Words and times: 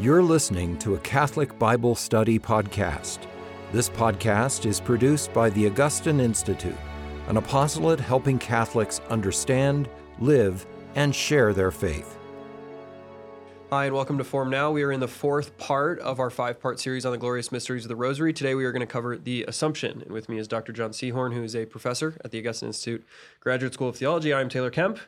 You're 0.00 0.22
listening 0.22 0.78
to 0.78 0.94
a 0.94 0.98
Catholic 1.00 1.58
Bible 1.58 1.94
Study 1.94 2.38
podcast. 2.38 3.18
This 3.70 3.90
podcast 3.90 4.64
is 4.64 4.80
produced 4.80 5.30
by 5.34 5.50
the 5.50 5.66
Augustine 5.66 6.20
Institute, 6.20 6.74
an 7.28 7.36
apostolate 7.36 8.00
helping 8.00 8.38
Catholics 8.38 9.02
understand, 9.10 9.90
live, 10.18 10.64
and 10.94 11.14
share 11.14 11.52
their 11.52 11.70
faith. 11.70 12.16
Hi, 13.68 13.84
and 13.84 13.94
welcome 13.94 14.16
to 14.16 14.24
Formed 14.24 14.50
Now. 14.50 14.70
We 14.70 14.84
are 14.84 14.90
in 14.90 15.00
the 15.00 15.06
fourth 15.06 15.58
part 15.58 15.98
of 15.98 16.18
our 16.18 16.30
five 16.30 16.58
part 16.58 16.80
series 16.80 17.04
on 17.04 17.12
the 17.12 17.18
glorious 17.18 17.52
mysteries 17.52 17.84
of 17.84 17.90
the 17.90 17.96
Rosary. 17.96 18.32
Today 18.32 18.54
we 18.54 18.64
are 18.64 18.72
going 18.72 18.80
to 18.80 18.86
cover 18.86 19.18
the 19.18 19.44
Assumption. 19.44 20.00
And 20.00 20.12
with 20.12 20.30
me 20.30 20.38
is 20.38 20.48
Dr. 20.48 20.72
John 20.72 20.92
Sehorn, 20.92 21.34
who 21.34 21.42
is 21.42 21.54
a 21.54 21.66
professor 21.66 22.16
at 22.24 22.30
the 22.30 22.38
Augustine 22.38 22.68
Institute 22.70 23.04
Graduate 23.40 23.74
School 23.74 23.90
of 23.90 23.96
Theology. 23.96 24.32
I'm 24.32 24.48
Taylor 24.48 24.70
Kemp. 24.70 24.98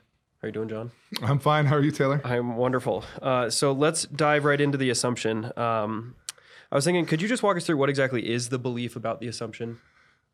How 0.42 0.46
are 0.46 0.48
you 0.48 0.54
doing, 0.54 0.68
John? 0.68 0.90
I'm 1.22 1.38
fine. 1.38 1.66
How 1.66 1.76
are 1.76 1.82
you, 1.82 1.92
Taylor? 1.92 2.20
I'm 2.24 2.56
wonderful. 2.56 3.04
Uh, 3.22 3.48
so 3.48 3.70
let's 3.70 4.06
dive 4.06 4.44
right 4.44 4.60
into 4.60 4.76
the 4.76 4.90
Assumption. 4.90 5.56
Um, 5.56 6.16
I 6.72 6.74
was 6.74 6.84
thinking, 6.84 7.06
could 7.06 7.22
you 7.22 7.28
just 7.28 7.44
walk 7.44 7.56
us 7.56 7.64
through 7.64 7.76
what 7.76 7.88
exactly 7.88 8.28
is 8.28 8.48
the 8.48 8.58
belief 8.58 8.96
about 8.96 9.20
the 9.20 9.28
Assumption? 9.28 9.78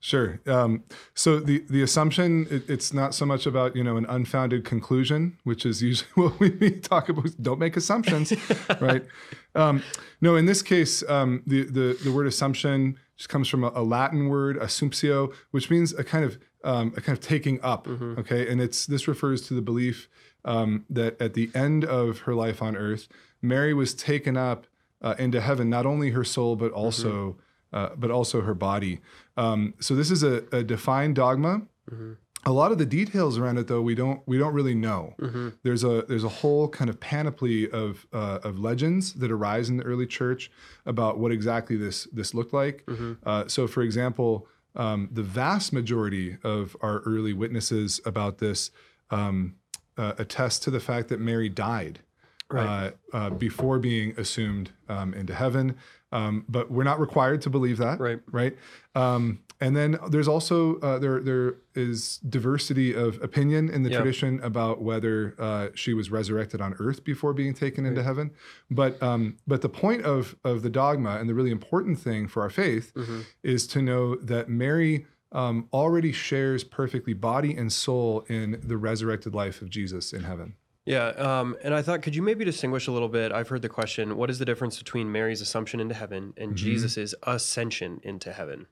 Sure. 0.00 0.40
Um, 0.46 0.84
so 1.12 1.40
the 1.40 1.62
the 1.68 1.82
assumption 1.82 2.46
it, 2.50 2.70
it's 2.70 2.94
not 2.94 3.14
so 3.14 3.26
much 3.26 3.44
about 3.46 3.76
you 3.76 3.84
know 3.84 3.98
an 3.98 4.06
unfounded 4.08 4.64
conclusion, 4.64 5.36
which 5.44 5.66
is 5.66 5.82
usually 5.90 6.08
what 6.14 6.40
we 6.40 6.70
talk 6.80 7.10
about. 7.10 7.30
Don't 7.42 7.58
make 7.58 7.76
assumptions, 7.76 8.32
right? 8.80 9.04
Um, 9.54 9.82
no, 10.22 10.36
in 10.36 10.46
this 10.46 10.62
case, 10.62 11.02
um, 11.08 11.42
the 11.46 11.64
the 11.64 11.98
the 12.02 12.12
word 12.12 12.28
assumption 12.28 12.96
just 13.18 13.28
comes 13.28 13.48
from 13.48 13.64
a, 13.64 13.72
a 13.74 13.82
Latin 13.82 14.28
word 14.28 14.56
assumptio, 14.56 15.32
which 15.50 15.68
means 15.68 15.92
a 15.92 16.04
kind 16.04 16.24
of 16.24 16.38
um, 16.64 16.92
a 16.96 17.00
kind 17.00 17.16
of 17.16 17.24
taking 17.24 17.60
up. 17.62 17.86
Mm-hmm. 17.86 18.18
Okay, 18.20 18.48
and 18.50 18.60
it's 18.60 18.86
this 18.86 19.08
refers 19.08 19.42
to 19.48 19.54
the 19.54 19.62
belief 19.62 20.08
um, 20.44 20.84
that 20.90 21.20
at 21.20 21.34
the 21.34 21.50
end 21.54 21.84
of 21.84 22.20
her 22.20 22.34
life 22.34 22.62
on 22.62 22.76
earth, 22.76 23.08
Mary 23.42 23.74
was 23.74 23.94
taken 23.94 24.36
up 24.36 24.66
uh, 25.02 25.14
into 25.18 25.40
heaven, 25.40 25.70
not 25.70 25.86
only 25.86 26.10
her 26.10 26.24
soul 26.24 26.56
but 26.56 26.72
also 26.72 27.38
mm-hmm. 27.72 27.76
uh, 27.76 27.90
but 27.96 28.10
also 28.10 28.40
her 28.42 28.54
body. 28.54 29.00
Um, 29.36 29.74
so 29.80 29.94
this 29.94 30.10
is 30.10 30.22
a, 30.22 30.44
a 30.52 30.62
defined 30.62 31.14
dogma. 31.16 31.62
Mm-hmm. 31.90 32.12
A 32.46 32.52
lot 32.52 32.72
of 32.72 32.78
the 32.78 32.86
details 32.86 33.36
around 33.36 33.58
it, 33.58 33.66
though, 33.66 33.82
we 33.82 33.94
don't 33.94 34.22
we 34.26 34.38
don't 34.38 34.54
really 34.54 34.74
know. 34.74 35.14
Mm-hmm. 35.20 35.48
There's 35.64 35.84
a 35.84 36.02
there's 36.08 36.24
a 36.24 36.28
whole 36.28 36.68
kind 36.68 36.88
of 36.88 36.98
panoply 37.00 37.68
of 37.70 38.06
uh, 38.12 38.38
of 38.42 38.58
legends 38.58 39.14
that 39.14 39.30
arise 39.30 39.68
in 39.68 39.76
the 39.76 39.84
early 39.84 40.06
church 40.06 40.50
about 40.86 41.18
what 41.18 41.32
exactly 41.32 41.76
this 41.76 42.04
this 42.12 42.34
looked 42.34 42.52
like. 42.52 42.86
Mm-hmm. 42.86 43.12
Uh, 43.24 43.48
so, 43.48 43.66
for 43.66 43.82
example, 43.82 44.46
um, 44.78 45.08
the 45.12 45.22
vast 45.22 45.72
majority 45.72 46.38
of 46.42 46.76
our 46.80 47.00
early 47.00 47.32
witnesses 47.32 48.00
about 48.06 48.38
this 48.38 48.70
um, 49.10 49.56
uh, 49.96 50.12
attest 50.18 50.62
to 50.62 50.70
the 50.70 50.80
fact 50.80 51.08
that 51.08 51.20
Mary 51.20 51.48
died 51.48 51.98
right. 52.50 52.94
uh, 53.12 53.16
uh, 53.16 53.30
before 53.30 53.78
being 53.78 54.14
assumed 54.16 54.70
um, 54.88 55.12
into 55.14 55.34
heaven. 55.34 55.76
Um, 56.12 56.44
but 56.48 56.70
we're 56.70 56.84
not 56.84 57.00
required 57.00 57.42
to 57.42 57.50
believe 57.50 57.78
that, 57.78 58.00
right? 58.00 58.20
Right. 58.30 58.56
And 59.60 59.76
then 59.76 59.98
there's 60.08 60.28
also 60.28 60.78
uh, 60.80 60.98
there 60.98 61.20
there 61.20 61.56
is 61.74 62.18
diversity 62.18 62.94
of 62.94 63.20
opinion 63.22 63.68
in 63.68 63.82
the 63.82 63.90
yep. 63.90 64.00
tradition 64.00 64.40
about 64.42 64.80
whether 64.80 65.34
uh, 65.38 65.68
she 65.74 65.94
was 65.94 66.10
resurrected 66.10 66.60
on 66.60 66.74
earth 66.78 67.02
before 67.02 67.32
being 67.32 67.54
taken 67.54 67.84
right. 67.84 67.90
into 67.90 68.02
heaven. 68.02 68.30
But 68.70 69.02
um, 69.02 69.36
but 69.46 69.62
the 69.62 69.68
point 69.68 70.02
of 70.02 70.36
of 70.44 70.62
the 70.62 70.70
dogma 70.70 71.18
and 71.18 71.28
the 71.28 71.34
really 71.34 71.50
important 71.50 71.98
thing 71.98 72.28
for 72.28 72.42
our 72.42 72.50
faith 72.50 72.92
mm-hmm. 72.94 73.22
is 73.42 73.66
to 73.68 73.82
know 73.82 74.16
that 74.16 74.48
Mary. 74.48 75.06
Um, 75.30 75.68
already 75.74 76.10
shares 76.10 76.64
perfectly 76.64 77.12
body 77.12 77.54
and 77.54 77.70
soul 77.70 78.24
in 78.30 78.58
the 78.64 78.78
resurrected 78.78 79.34
life 79.34 79.60
of 79.60 79.68
Jesus 79.68 80.14
in 80.14 80.22
heaven. 80.22 80.54
Yeah, 80.86 81.08
um, 81.08 81.54
and 81.62 81.74
I 81.74 81.82
thought, 81.82 82.00
could 82.00 82.16
you 82.16 82.22
maybe 82.22 82.46
distinguish 82.46 82.86
a 82.86 82.92
little 82.92 83.10
bit? 83.10 83.30
I've 83.30 83.46
heard 83.46 83.60
the 83.60 83.68
question: 83.68 84.16
What 84.16 84.30
is 84.30 84.38
the 84.38 84.46
difference 84.46 84.78
between 84.78 85.12
Mary's 85.12 85.42
assumption 85.42 85.80
into 85.80 85.94
heaven 85.94 86.32
and 86.38 86.52
mm-hmm. 86.52 86.64
Jesus's 86.64 87.14
ascension 87.24 88.00
into 88.02 88.32
heaven? 88.32 88.68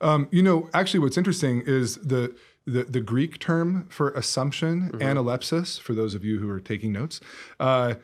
Um, 0.00 0.28
you 0.30 0.42
know, 0.42 0.68
actually, 0.74 1.00
what's 1.00 1.16
interesting 1.16 1.62
is 1.66 1.96
the 1.96 2.34
the, 2.66 2.84
the 2.84 3.00
Greek 3.00 3.38
term 3.38 3.86
for 3.88 4.10
assumption, 4.10 4.90
mm-hmm. 4.90 4.98
analepsis, 4.98 5.80
for 5.80 5.94
those 5.94 6.14
of 6.14 6.24
you 6.24 6.40
who 6.40 6.50
are 6.50 6.60
taking 6.60 6.92
notes. 6.92 7.20
Uh, 7.60 7.94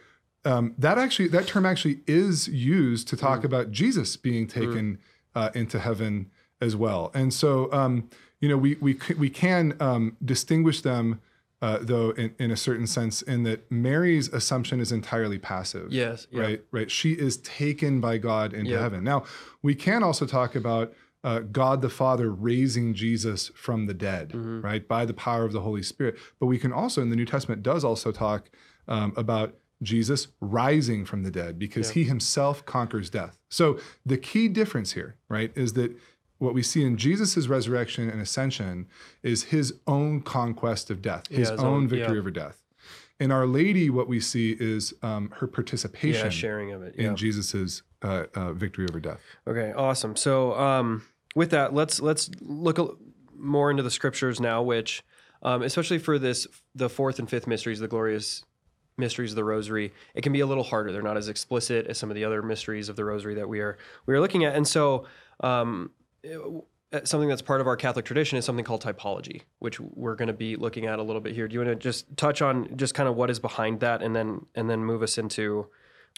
um, 0.44 0.74
that 0.78 0.98
actually, 0.98 1.28
that 1.28 1.46
term 1.46 1.66
actually 1.66 2.00
is 2.06 2.48
used 2.48 3.08
to 3.08 3.16
talk 3.16 3.40
mm. 3.40 3.44
about 3.44 3.70
Jesus 3.70 4.16
being 4.16 4.46
mm. 4.46 4.52
taken 4.52 4.96
mm. 4.96 4.98
uh, 5.34 5.50
into 5.54 5.78
heaven 5.78 6.30
as 6.60 6.76
well. 6.76 7.10
And 7.14 7.32
so, 7.32 7.72
um, 7.72 8.08
you 8.40 8.48
know, 8.48 8.56
we 8.56 8.76
we 8.76 8.98
we 9.18 9.30
can 9.30 9.76
um, 9.80 10.16
distinguish 10.24 10.80
them. 10.80 11.20
Uh, 11.60 11.78
though 11.80 12.10
in, 12.10 12.34
in 12.40 12.50
a 12.50 12.56
certain 12.56 12.88
sense 12.88 13.22
in 13.22 13.44
that 13.44 13.70
mary's 13.70 14.26
assumption 14.30 14.80
is 14.80 14.90
entirely 14.90 15.38
passive 15.38 15.92
yes 15.92 16.26
right 16.32 16.64
right 16.72 16.90
she 16.90 17.12
is 17.12 17.36
taken 17.36 18.00
by 18.00 18.18
god 18.18 18.52
into 18.52 18.76
heaven 18.76 19.04
now 19.04 19.22
we 19.62 19.72
can 19.72 20.02
also 20.02 20.26
talk 20.26 20.56
about 20.56 20.92
uh, 21.24 21.40
God 21.40 21.82
the 21.82 21.88
Father 21.88 22.30
raising 22.32 22.94
Jesus 22.94 23.50
from 23.54 23.86
the 23.86 23.94
dead, 23.94 24.30
mm-hmm. 24.30 24.60
right, 24.60 24.86
by 24.86 25.04
the 25.04 25.14
power 25.14 25.44
of 25.44 25.52
the 25.52 25.60
Holy 25.60 25.82
Spirit. 25.82 26.18
But 26.40 26.46
we 26.46 26.58
can 26.58 26.72
also, 26.72 27.00
in 27.00 27.10
the 27.10 27.16
New 27.16 27.26
Testament, 27.26 27.62
does 27.62 27.84
also 27.84 28.10
talk 28.12 28.50
um, 28.88 29.12
about 29.16 29.54
Jesus 29.82 30.28
rising 30.40 31.04
from 31.04 31.22
the 31.22 31.30
dead 31.30 31.58
because 31.58 31.88
yeah. 31.88 31.94
he 31.94 32.04
himself 32.04 32.64
conquers 32.64 33.10
death. 33.10 33.38
So 33.50 33.78
the 34.06 34.16
key 34.16 34.48
difference 34.48 34.92
here, 34.92 35.16
right, 35.28 35.52
is 35.56 35.72
that 35.74 35.96
what 36.38 36.54
we 36.54 36.62
see 36.62 36.84
in 36.84 36.96
Jesus' 36.96 37.46
resurrection 37.46 38.08
and 38.10 38.20
ascension 38.20 38.88
is 39.22 39.44
his 39.44 39.74
own 39.86 40.22
conquest 40.22 40.90
of 40.90 41.00
death, 41.02 41.28
his, 41.28 41.48
yeah, 41.48 41.52
his 41.52 41.60
own, 41.62 41.74
own, 41.74 41.88
victory 41.88 42.14
yeah. 42.14 42.20
over 42.20 42.30
death. 42.30 42.62
In 43.20 43.30
Our 43.30 43.46
Lady, 43.46 43.90
what 43.90 44.08
we 44.08 44.18
see 44.18 44.56
is 44.58 44.92
um, 45.02 45.32
her 45.36 45.46
participation, 45.46 46.30
sharing 46.30 46.72
of 46.72 46.82
it, 46.82 46.96
in 46.96 47.14
Jesus's 47.14 47.82
uh, 48.02 48.24
uh, 48.34 48.52
victory 48.52 48.86
over 48.90 48.98
death. 48.98 49.20
Okay, 49.46 49.72
awesome. 49.72 50.16
So, 50.16 50.54
um, 50.58 51.04
with 51.34 51.50
that, 51.50 51.74
let's 51.74 52.00
let's 52.00 52.30
look 52.40 52.78
a, 52.78 52.88
more 53.36 53.70
into 53.70 53.82
the 53.82 53.90
scriptures 53.90 54.40
now, 54.40 54.62
which, 54.62 55.02
um, 55.42 55.62
especially 55.62 55.98
for 55.98 56.18
this, 56.18 56.46
the 56.74 56.88
fourth 56.88 57.18
and 57.18 57.28
fifth 57.28 57.46
mysteries, 57.46 57.80
the 57.80 57.88
glorious 57.88 58.44
mysteries 58.98 59.32
of 59.32 59.36
the 59.36 59.44
Rosary, 59.44 59.92
it 60.14 60.22
can 60.22 60.32
be 60.32 60.40
a 60.40 60.46
little 60.46 60.64
harder. 60.64 60.92
They're 60.92 61.02
not 61.02 61.16
as 61.16 61.28
explicit 61.28 61.86
as 61.86 61.98
some 61.98 62.10
of 62.10 62.14
the 62.14 62.24
other 62.24 62.42
mysteries 62.42 62.88
of 62.88 62.96
the 62.96 63.04
Rosary 63.04 63.34
that 63.34 63.48
we 63.48 63.60
are 63.60 63.78
we 64.06 64.14
are 64.14 64.20
looking 64.20 64.44
at, 64.44 64.54
and 64.54 64.66
so. 64.66 65.06
Um, 65.40 65.90
it, 66.22 66.38
something 67.04 67.28
that's 67.28 67.42
part 67.42 67.60
of 67.60 67.66
our 67.66 67.76
Catholic 67.76 68.04
tradition 68.04 68.36
is 68.38 68.44
something 68.44 68.64
called 68.64 68.82
typology, 68.82 69.42
which 69.60 69.80
we're 69.80 70.14
going 70.14 70.28
to 70.28 70.34
be 70.34 70.56
looking 70.56 70.86
at 70.86 70.98
a 70.98 71.02
little 71.02 71.22
bit 71.22 71.34
here. 71.34 71.48
Do 71.48 71.54
you 71.54 71.60
want 71.60 71.70
to 71.70 71.74
just 71.76 72.16
touch 72.16 72.42
on 72.42 72.76
just 72.76 72.94
kind 72.94 73.08
of 73.08 73.16
what 73.16 73.30
is 73.30 73.38
behind 73.38 73.80
that, 73.80 74.02
and 74.02 74.14
then 74.14 74.46
and 74.54 74.68
then 74.68 74.84
move 74.84 75.02
us 75.02 75.18
into 75.18 75.68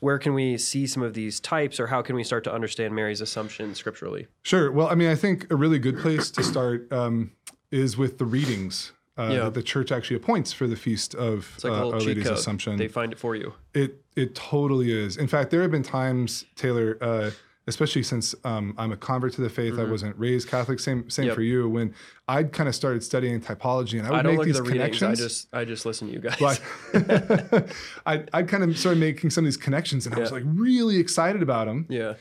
where 0.00 0.18
can 0.18 0.34
we 0.34 0.58
see 0.58 0.86
some 0.86 1.02
of 1.02 1.14
these 1.14 1.40
types 1.40 1.78
or 1.78 1.86
how 1.86 2.02
can 2.02 2.16
we 2.16 2.24
start 2.24 2.44
to 2.44 2.52
understand 2.52 2.94
Mary's 2.94 3.20
assumption 3.20 3.74
scripturally? 3.74 4.26
Sure. 4.42 4.70
Well, 4.70 4.88
I 4.88 4.94
mean, 4.94 5.08
I 5.08 5.14
think 5.14 5.50
a 5.50 5.56
really 5.56 5.78
good 5.78 5.98
place 5.98 6.30
to 6.32 6.42
start 6.42 6.92
um, 6.92 7.32
is 7.70 7.96
with 7.96 8.18
the 8.18 8.24
readings 8.24 8.92
uh, 9.16 9.30
yeah. 9.30 9.44
that 9.44 9.54
the 9.54 9.62
church 9.62 9.92
actually 9.92 10.16
appoints 10.16 10.52
for 10.52 10.66
the 10.66 10.76
feast 10.76 11.14
of 11.14 11.56
like 11.62 11.72
uh, 11.72 11.90
Our 11.90 12.00
Lady's. 12.00 12.28
Assumption. 12.28 12.76
They 12.76 12.88
find 12.88 13.12
it 13.12 13.18
for 13.18 13.36
you. 13.36 13.54
It 13.72 14.02
it 14.16 14.34
totally 14.34 14.92
is. 14.92 15.16
In 15.16 15.28
fact, 15.28 15.50
there 15.50 15.62
have 15.62 15.70
been 15.70 15.82
times, 15.82 16.44
Taylor, 16.56 16.98
uh, 17.00 17.30
especially 17.66 18.02
since 18.02 18.34
um, 18.44 18.74
I'm 18.76 18.92
a 18.92 18.96
convert 18.96 19.32
to 19.34 19.40
the 19.40 19.48
faith. 19.48 19.74
Mm-hmm. 19.74 19.86
I 19.86 19.90
wasn't 19.90 20.18
raised 20.18 20.48
Catholic. 20.48 20.80
Same 20.80 21.08
same 21.08 21.26
yep. 21.26 21.34
for 21.34 21.42
you. 21.42 21.68
When 21.68 21.94
I'd 22.28 22.52
kind 22.52 22.68
of 22.68 22.74
started 22.74 23.02
studying 23.02 23.40
typology, 23.40 23.98
and 23.98 24.06
I 24.06 24.10
would 24.10 24.20
I 24.20 24.22
don't 24.22 24.32
make 24.32 24.38
look 24.38 24.46
these 24.46 24.58
at 24.58 24.64
the 24.64 24.70
connections. 24.70 25.20
Readings. 25.20 25.20
I 25.20 25.24
just 25.24 25.54
I 25.54 25.64
just 25.64 25.86
listen 25.86 26.08
to 26.08 26.14
you 26.14 26.20
guys. 26.20 26.60
I 28.06 28.24
I 28.32 28.42
kind 28.42 28.62
of 28.64 28.78
started 28.78 29.00
making 29.00 29.30
some 29.30 29.44
of 29.44 29.46
these 29.46 29.56
connections, 29.56 30.06
and 30.06 30.14
yeah. 30.14 30.18
I 30.18 30.22
was 30.22 30.32
like 30.32 30.44
really 30.46 30.98
excited 30.98 31.42
about 31.42 31.66
them. 31.66 31.86
Yeah. 31.88 32.14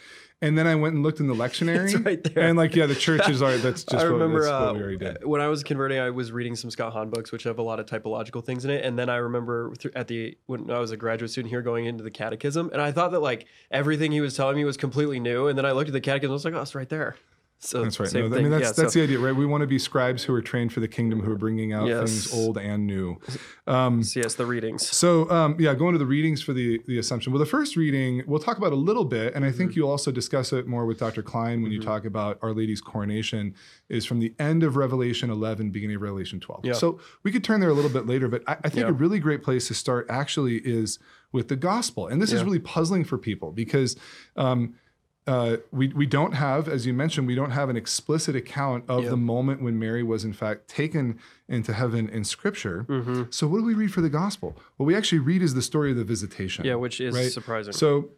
And 0.44 0.58
then 0.58 0.68
I 0.68 0.76
went 0.76 0.94
and 0.94 1.04
looked 1.04 1.22
in 1.22 1.28
the 1.28 1.34
lectionary. 1.44 2.06
right 2.06 2.22
there. 2.22 2.44
And 2.44 2.58
like, 2.58 2.76
yeah, 2.76 2.86
the 2.86 2.96
churches 2.96 3.42
are, 3.42 3.58
that's 3.58 3.84
just 3.90 4.04
I 4.04 4.08
remember, 4.08 4.42
what, 4.42 4.50
uh, 4.50 4.66
what 4.66 4.76
we 4.76 4.82
already 4.82 4.98
did. 4.98 5.26
When 5.26 5.40
I 5.40 5.48
was 5.48 5.64
converting, 5.64 6.00
I 6.00 6.10
was 6.10 6.34
reading 6.34 6.58
some 6.58 6.70
Scott 6.70 6.92
Hahn 6.92 7.10
books, 7.10 7.32
which 7.32 7.44
have 7.44 7.60
a 7.60 7.62
lot 7.62 7.80
of 7.80 7.86
typological 7.86 8.44
things 8.44 8.66
in 8.66 8.72
it. 8.72 8.84
And 8.84 9.00
then 9.00 9.10
I 9.10 9.16
remember 9.16 9.74
at 9.96 10.10
the, 10.10 10.38
when 10.48 10.70
I 10.70 10.80
was 10.80 10.92
a 10.92 10.98
graduate 10.98 11.32
student 11.32 11.50
here 11.50 11.62
going 11.62 11.86
into 11.86 12.04
the 12.04 12.12
catechism, 12.12 12.70
and 12.74 12.82
I 12.82 12.92
thought 12.92 13.12
that 13.12 13.22
like 13.22 13.48
everything 13.72 14.12
he 14.12 14.20
was 14.20 14.36
telling 14.36 14.58
me 14.58 14.66
was 14.66 14.76
completely 14.76 15.22
new. 15.22 15.48
And 15.48 15.58
then 15.58 15.66
I 15.66 15.72
looked 15.72 15.88
at 15.88 15.94
the 15.94 16.02
catechism, 16.02 16.32
and 16.32 16.34
I 16.34 16.36
was 16.36 16.46
like, 16.46 16.54
oh, 16.56 16.62
it's 16.62 16.76
right 16.76 16.90
there. 16.90 17.16
So 17.64 17.82
that's 17.82 17.98
right. 17.98 18.12
No, 18.14 18.26
I 18.26 18.28
mean, 18.28 18.50
that's 18.50 18.62
yeah, 18.62 18.72
that's 18.72 18.94
so, 18.94 19.00
the 19.00 19.04
idea, 19.04 19.20
right? 19.20 19.34
We 19.34 19.46
want 19.46 19.62
to 19.62 19.68
be 19.68 19.80
scribes 19.80 20.24
who 20.24 20.34
are 20.34 20.42
trained 20.42 20.74
for 20.74 20.82
the 20.82 20.88
kingdom, 20.88 21.22
who 21.22 21.32
are 21.32 21.38
bringing 21.38 21.72
out 21.72 21.88
yes. 21.88 22.10
things 22.10 22.34
old 22.34 22.58
and 22.58 22.86
new. 22.86 23.18
Um, 23.66 24.04
so 24.04 24.20
yes, 24.20 24.36
the 24.36 24.46
readings. 24.46 24.86
So 24.86 25.30
um, 25.30 25.56
yeah, 25.58 25.74
going 25.74 25.94
to 25.94 25.98
the 25.98 26.06
readings 26.06 26.42
for 26.42 26.52
the 26.52 26.82
the 26.88 27.00
Assumption. 27.00 27.32
Well, 27.32 27.40
the 27.40 27.46
first 27.46 27.78
reading 27.78 28.24
we'll 28.28 28.42
talk 28.42 28.58
about 28.58 28.74
a 28.74 28.78
little 28.78 29.06
bit, 29.06 29.34
and 29.34 29.46
I 29.46 29.52
think 29.52 29.72
mm-hmm. 29.72 29.80
you'll 29.80 29.90
also 29.90 30.12
discuss 30.12 30.52
it 30.52 30.68
more 30.68 30.86
with 30.86 31.00
Dr. 31.00 31.24
Klein 31.24 31.62
when 31.62 31.72
mm-hmm. 31.72 31.80
you 31.80 31.82
talk 31.82 32.04
about 32.04 32.38
Our 32.42 32.52
Lady's 32.52 32.82
coronation. 32.82 33.56
Is 33.88 34.06
from 34.06 34.20
the 34.20 34.34
end 34.40 34.64
of 34.64 34.76
Revelation 34.76 35.30
11, 35.30 35.70
beginning 35.70 35.96
of 35.96 36.02
Revelation 36.02 36.42
12. 36.42 36.66
Yeah. 36.66 36.74
So 36.74 37.00
we 37.24 37.32
could 37.32 37.44
turn 37.44 37.62
there 37.62 37.70
a 37.70 37.74
little 37.74 37.92
bit 37.92 38.08
later, 38.08 38.28
but 38.28 38.44
I, 38.48 38.58
I 38.64 38.70
think 38.70 38.86
yeah. 38.86 38.90
a 38.90 38.94
really 38.94 39.20
great 39.20 39.42
place 39.42 39.68
to 39.70 39.74
start 39.74 40.08
actually 40.10 40.58
is 40.58 41.00
with 41.32 41.48
the 41.48 41.56
gospel, 41.56 42.08
and 42.08 42.22
this 42.22 42.34
is 42.34 42.44
really 42.44 42.60
puzzling 42.60 43.06
for 43.06 43.18
people 43.18 43.54
because. 43.54 43.96
Um, 44.36 44.76
uh, 45.26 45.58
we 45.72 45.88
we 45.90 46.06
don't 46.06 46.34
have, 46.34 46.68
as 46.68 46.86
you 46.86 46.94
mentioned, 46.94 47.28
we 47.28 47.36
don't 47.36 47.52
have 47.52 47.70
an 47.70 47.78
explicit 47.78 48.36
account 48.36 48.84
of 48.90 49.04
yep. 49.04 49.12
the 49.12 49.18
moment 49.18 49.62
when 49.62 49.80
Mary 49.80 50.04
was 50.04 50.26
in 50.26 50.34
fact 50.34 50.68
taken 50.68 51.20
into 51.48 51.74
heaven 51.74 52.10
in 52.10 52.24
Scripture. 52.24 52.86
Mm-hmm. 52.90 53.24
So 53.30 53.48
what 53.48 53.60
do 53.60 53.66
we 53.66 53.74
read 53.74 53.94
for 53.94 54.02
the 54.02 54.10
gospel? 54.10 54.58
What 54.78 54.86
we 54.86 54.96
actually 54.96 55.20
read 55.20 55.42
is 55.42 55.54
the 55.54 55.62
story 55.62 55.92
of 55.92 55.98
the 55.98 56.04
visitation. 56.04 56.66
Yeah, 56.66 56.76
which 56.76 57.00
is 57.00 57.16
right? 57.16 57.32
surprising. 57.32 57.74
So 57.74 58.10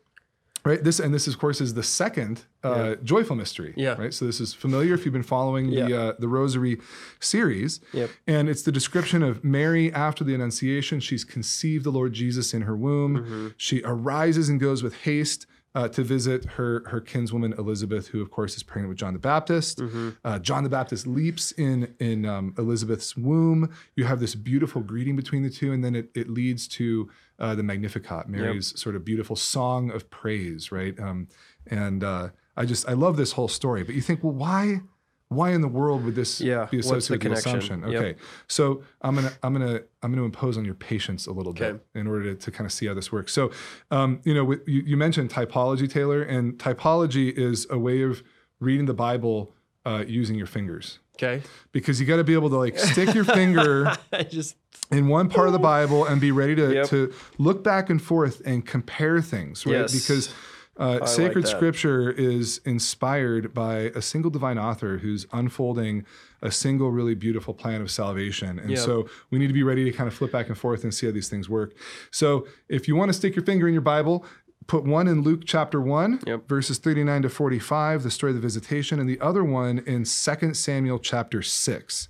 right 0.63 0.83
this 0.83 0.99
and 0.99 1.13
this 1.13 1.27
of 1.27 1.37
course 1.37 1.61
is 1.61 1.75
the 1.75 1.83
second 1.83 2.41
uh, 2.63 2.95
joyful 3.03 3.35
mystery 3.35 3.71
Yeah. 3.77 3.93
right 4.01 4.11
so 4.11 4.25
this 4.25 4.41
is 4.41 4.51
familiar 4.51 4.95
if 4.95 5.05
you've 5.05 5.13
been 5.13 5.21
following 5.21 5.69
the 5.69 5.75
Yeah. 5.89 5.95
uh, 5.95 6.13
the 6.17 6.27
rosary 6.27 6.79
series 7.19 7.81
Yep. 7.93 8.09
and 8.25 8.49
it's 8.49 8.63
the 8.63 8.71
description 8.71 9.21
of 9.21 9.43
mary 9.43 9.93
after 9.93 10.23
the 10.23 10.33
annunciation 10.33 10.99
she's 10.99 11.23
conceived 11.23 11.83
the 11.85 11.91
lord 11.91 12.13
jesus 12.13 12.51
in 12.53 12.63
her 12.63 12.75
womb 12.75 13.17
Mm-hmm. 13.17 13.47
she 13.57 13.83
arises 13.85 14.49
and 14.49 14.59
goes 14.59 14.81
with 14.81 14.95
haste 15.03 15.45
uh, 15.75 15.89
to 15.89 16.03
visit 16.03 16.45
her 16.45 16.83
her 16.87 17.01
kinswoman 17.01 17.53
Elizabeth, 17.59 18.07
who 18.07 18.21
of 18.21 18.31
course 18.31 18.55
is 18.55 18.63
pregnant 18.63 18.89
with 18.89 18.97
John 18.97 19.13
the 19.13 19.19
Baptist. 19.19 19.79
Mm-hmm. 19.79 20.09
Uh, 20.23 20.39
John 20.39 20.63
the 20.63 20.69
Baptist 20.69 21.05
leaps 21.05 21.51
in 21.51 21.93
in 21.99 22.25
um, 22.25 22.55
Elizabeth's 22.57 23.15
womb. 23.17 23.71
You 23.95 24.05
have 24.05 24.19
this 24.19 24.33
beautiful 24.33 24.81
greeting 24.81 25.15
between 25.15 25.43
the 25.43 25.49
two, 25.49 25.73
and 25.73 25.83
then 25.83 25.95
it, 25.95 26.09
it 26.15 26.29
leads 26.29 26.67
to 26.69 27.09
uh, 27.37 27.53
the 27.53 27.63
Magnificat, 27.63 28.29
Mary's 28.29 28.79
sort 28.79 28.95
of 28.95 29.03
beautiful 29.03 29.35
song 29.35 29.91
of 29.91 30.09
praise, 30.09 30.71
right? 30.71 30.97
Um, 30.99 31.27
and 31.67 32.03
uh, 32.03 32.29
I 32.55 32.65
just 32.65 32.87
I 32.87 32.93
love 32.93 33.17
this 33.17 33.33
whole 33.33 33.49
story. 33.49 33.83
But 33.83 33.95
you 33.95 34.01
think, 34.01 34.23
well, 34.23 34.33
why? 34.33 34.81
Why 35.29 35.51
in 35.51 35.61
the 35.61 35.67
world 35.67 36.03
would 36.05 36.13
this 36.15 36.39
Yeah, 36.39 36.67
be 36.69 36.79
associated 36.79 37.25
with 37.25 37.33
the 37.33 37.41
connection? 37.49 37.57
assumption? 37.77 37.91
Yep. 37.91 38.01
Okay, 38.01 38.19
so 38.47 38.83
I'm 39.01 39.15
gonna 39.15 39.33
I'm 39.41 39.53
gonna 39.53 39.81
I'm 40.03 40.11
gonna 40.11 40.23
impose 40.23 40.57
on 40.57 40.65
your 40.65 40.75
patience 40.75 41.25
a 41.25 41.31
little 41.31 41.51
Okay. 41.51 41.71
bit 41.73 41.85
in 41.99 42.05
order 42.07 42.33
to, 42.33 42.35
to 42.35 42.51
kind 42.51 42.65
of 42.65 42.71
see 42.71 42.85
how 42.85 42.93
this 42.93 43.11
works. 43.11 43.33
So, 43.33 43.51
um, 43.89 44.21
you 44.23 44.33
know, 44.35 44.45
with, 44.45 44.67
you, 44.67 44.81
you 44.85 44.97
mentioned 44.97 45.31
typology, 45.31 45.89
Taylor, 45.91 46.21
and 46.21 46.53
typology 46.59 47.31
is 47.35 47.65
a 47.71 47.79
way 47.79 48.03
of 48.03 48.21
reading 48.59 48.85
the 48.85 48.93
Bible 48.93 49.51
uh, 49.85 50.03
using 50.07 50.35
your 50.35 50.47
fingers 50.47 50.99
Okay. 51.15 51.41
because 51.71 51.99
you 51.99 52.05
got 52.05 52.17
to 52.17 52.23
be 52.23 52.33
able 52.33 52.49
to 52.49 52.57
like 52.57 52.77
stick 52.77 53.13
your 53.15 53.25
finger 53.25 53.91
just 54.29 54.55
in 54.91 55.07
one 55.07 55.29
part 55.29 55.47
of 55.47 55.53
the 55.53 55.59
Bible 55.59 56.05
and 56.05 56.21
be 56.21 56.31
ready 56.31 56.55
to, 56.55 56.73
Yep. 56.73 56.87
to 56.89 57.13
look 57.39 57.63
back 57.63 57.89
and 57.89 58.01
forth 58.01 58.41
and 58.45 58.65
compare 58.65 59.21
things, 59.21 59.65
right? 59.65 59.73
Yes. 59.73 59.93
Because 59.93 60.33
uh, 60.77 61.05
sacred 61.05 61.45
that. 61.45 61.49
scripture 61.49 62.11
is 62.11 62.59
inspired 62.65 63.53
by 63.53 63.91
a 63.95 64.01
single 64.01 64.29
divine 64.31 64.57
author 64.57 64.97
who's 64.97 65.25
unfolding 65.31 66.05
a 66.41 66.51
single 66.51 66.91
really 66.91 67.15
beautiful 67.15 67.53
plan 67.53 67.81
of 67.81 67.89
salvation. 67.89 68.59
And 68.59 68.71
Yep. 68.71 68.79
so 68.79 69.09
we 69.31 69.39
need 69.39 69.47
to 69.47 69.53
be 69.53 69.63
ready 69.63 69.83
to 69.85 69.91
kind 69.91 70.07
of 70.07 70.13
flip 70.13 70.31
back 70.31 70.47
and 70.47 70.57
forth 70.57 70.83
and 70.83 70.93
see 70.93 71.05
how 71.07 71.11
these 71.13 71.29
things 71.29 71.49
work. 71.49 71.73
So 72.11 72.45
if 72.69 72.87
you 72.87 72.95
want 72.95 73.09
to 73.09 73.13
stick 73.13 73.35
your 73.35 73.45
finger 73.45 73.67
in 73.67 73.73
your 73.73 73.81
Bible, 73.81 74.25
put 74.67 74.83
one 74.83 75.07
in 75.07 75.21
Luke 75.21 75.41
chapter 75.45 75.79
1, 75.79 76.21
Yep. 76.27 76.47
verses 76.49 76.77
39 76.77 77.21
to 77.23 77.29
45, 77.29 78.03
the 78.03 78.11
story 78.11 78.31
of 78.31 78.35
the 78.35 78.41
visitation, 78.41 78.99
and 78.99 79.07
the 79.09 79.19
other 79.21 79.43
one 79.43 79.79
in 79.79 80.03
2 80.05 80.53
Samuel 80.55 80.99
chapter 80.99 81.41
6. 81.41 82.09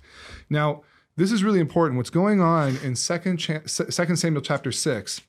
Now, 0.50 0.82
this 1.16 1.30
is 1.32 1.44
really 1.44 1.60
important. 1.60 1.96
What's 1.98 2.10
going 2.10 2.40
on 2.40 2.76
in 2.82 2.94
2 2.94 3.36
cha- 3.36 3.60
2 3.66 4.16
Samuel 4.16 4.42
chapter 4.42 4.72
6 4.72 5.20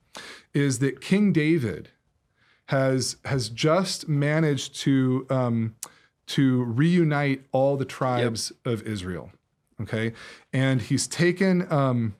is 0.53 0.79
that 0.79 1.01
King 1.01 1.31
David 1.31 1.89
has 2.67 3.17
has 3.25 3.49
just 3.49 4.07
managed 4.07 4.75
to 4.81 5.25
um, 5.29 5.75
to 6.27 6.63
reunite 6.63 7.45
all 7.51 7.77
the 7.77 7.85
tribes 7.85 8.51
of 8.65 8.81
Israel. 8.83 9.31
Okay, 9.81 10.13
and 10.53 10.81
he's 10.81 11.07
taken 11.07 11.71
um, 11.71 12.15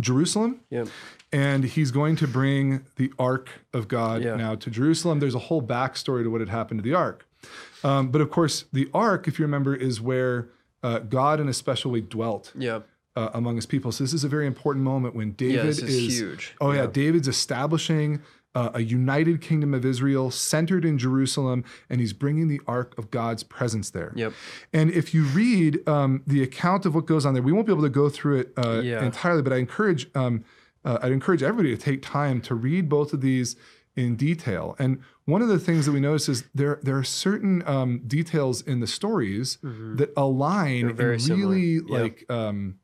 Jerusalem, 0.00 0.60
Yep. 0.70 0.88
and 1.32 1.64
he's 1.64 1.90
going 1.90 2.16
to 2.16 2.26
bring 2.28 2.84
the 2.96 3.12
Ark 3.18 3.48
of 3.72 3.88
God 3.88 4.22
Yeah. 4.22 4.36
now 4.36 4.54
to 4.56 4.70
Jerusalem. 4.70 5.18
There's 5.20 5.34
a 5.34 5.38
whole 5.50 5.62
backstory 5.62 6.22
to 6.24 6.30
what 6.30 6.40
had 6.40 6.50
happened 6.50 6.78
to 6.80 6.82
the 6.84 6.94
Ark, 6.94 7.26
um, 7.82 8.08
but 8.10 8.20
of 8.20 8.30
course, 8.30 8.64
the 8.72 8.88
Ark, 8.92 9.26
if 9.28 9.38
you 9.38 9.44
remember, 9.44 9.74
is 9.74 10.00
where 10.00 10.48
uh, 10.82 10.98
God 10.98 11.40
in 11.40 11.48
a 11.48 11.54
special 11.54 11.90
way 11.90 12.02
dwelt 12.02 12.52
Yeah. 12.56 12.80
uh, 13.16 13.30
among 13.32 13.56
his 13.56 13.64
people. 13.66 13.90
So 13.92 14.04
this 14.04 14.12
is 14.12 14.22
a 14.24 14.28
very 14.28 14.46
important 14.46 14.84
moment 14.84 15.14
when 15.14 15.32
David 15.32 15.64
this 15.66 15.78
is 15.78 15.88
is 15.94 16.18
huge. 16.18 16.54
Oh 16.60 16.72
yeah, 16.72 16.82
Yeah. 16.82 16.86
David's 16.88 17.28
establishing 17.28 18.20
uh, 18.54 18.70
a 18.74 18.80
united 18.82 19.40
kingdom 19.40 19.74
of 19.74 19.84
Israel 19.84 20.30
centered 20.30 20.84
in 20.84 20.96
Jerusalem, 20.98 21.64
and 21.90 22.00
he's 22.00 22.12
bringing 22.12 22.48
the 22.48 22.60
ark 22.66 22.94
of 22.98 23.10
God's 23.10 23.42
presence 23.42 23.90
there. 23.90 24.12
Yep. 24.14 24.32
And 24.72 24.90
if 24.90 25.12
you 25.14 25.24
read 25.24 25.86
um, 25.88 26.22
the 26.26 26.42
account 26.42 26.86
of 26.86 26.94
what 26.94 27.06
goes 27.06 27.26
on 27.26 27.34
there, 27.34 27.42
we 27.42 27.52
won't 27.52 27.66
be 27.66 27.72
able 27.72 27.82
to 27.82 27.88
go 27.88 28.08
through 28.08 28.38
it 28.40 28.52
uh, 28.56 28.80
Yeah. 28.84 29.04
entirely, 29.04 29.42
but 29.42 29.52
I 29.52 29.56
encourage 29.56 30.08
um, 30.14 30.44
uh, 30.84 30.98
I'd 31.02 31.12
encourage 31.12 31.42
everybody 31.42 31.74
to 31.74 31.80
take 31.82 32.02
time 32.02 32.40
to 32.42 32.54
read 32.54 32.88
both 32.88 33.12
of 33.14 33.20
these 33.22 33.56
in 33.96 34.16
detail. 34.16 34.76
And 34.78 35.00
one 35.24 35.40
of 35.40 35.48
the 35.48 35.58
things 35.58 35.86
that 35.86 35.92
we 35.92 36.00
notice 36.00 36.28
is 36.28 36.44
there 36.54 36.78
there 36.82 36.98
are 36.98 37.04
certain 37.04 37.66
um, 37.66 38.02
details 38.06 38.60
in 38.60 38.80
the 38.80 38.86
stories 38.86 39.58
that 39.62 40.12
align 40.16 40.88
Mm-hmm. 40.88 40.96
very 40.96 41.14
in 41.14 41.20
similar. 41.20 41.48
really 41.48 41.72
Yeah. 41.88 41.98
like 42.02 42.26
um, 42.28 42.74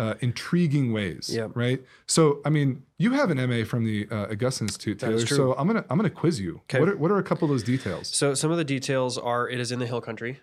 uh, 0.00 0.14
intriguing 0.20 0.92
ways. 0.92 1.30
Yep. 1.32 1.50
Right. 1.54 1.84
So 2.06 2.40
I 2.44 2.50
mean, 2.50 2.82
you 2.98 3.12
have 3.12 3.30
an 3.30 3.38
MA 3.50 3.64
from 3.64 3.84
the 3.84 4.08
uh, 4.10 4.32
Augustine 4.32 4.66
Institute, 4.68 4.98
Taylor. 4.98 5.26
So 5.26 5.54
I'm 5.58 5.66
gonna 5.66 5.84
I'm 5.90 5.98
gonna 5.98 6.10
quiz 6.10 6.40
you. 6.40 6.62
What 6.72 6.88
are 6.88 6.96
what 6.96 7.10
are 7.10 7.18
a 7.18 7.22
couple 7.22 7.44
of 7.46 7.50
those 7.50 7.62
details? 7.62 8.08
So 8.08 8.34
some 8.34 8.50
of 8.50 8.56
the 8.56 8.64
details 8.64 9.18
are 9.18 9.48
it 9.48 9.60
is 9.60 9.70
in 9.72 9.78
the 9.78 9.86
hill 9.86 10.00
country. 10.00 10.40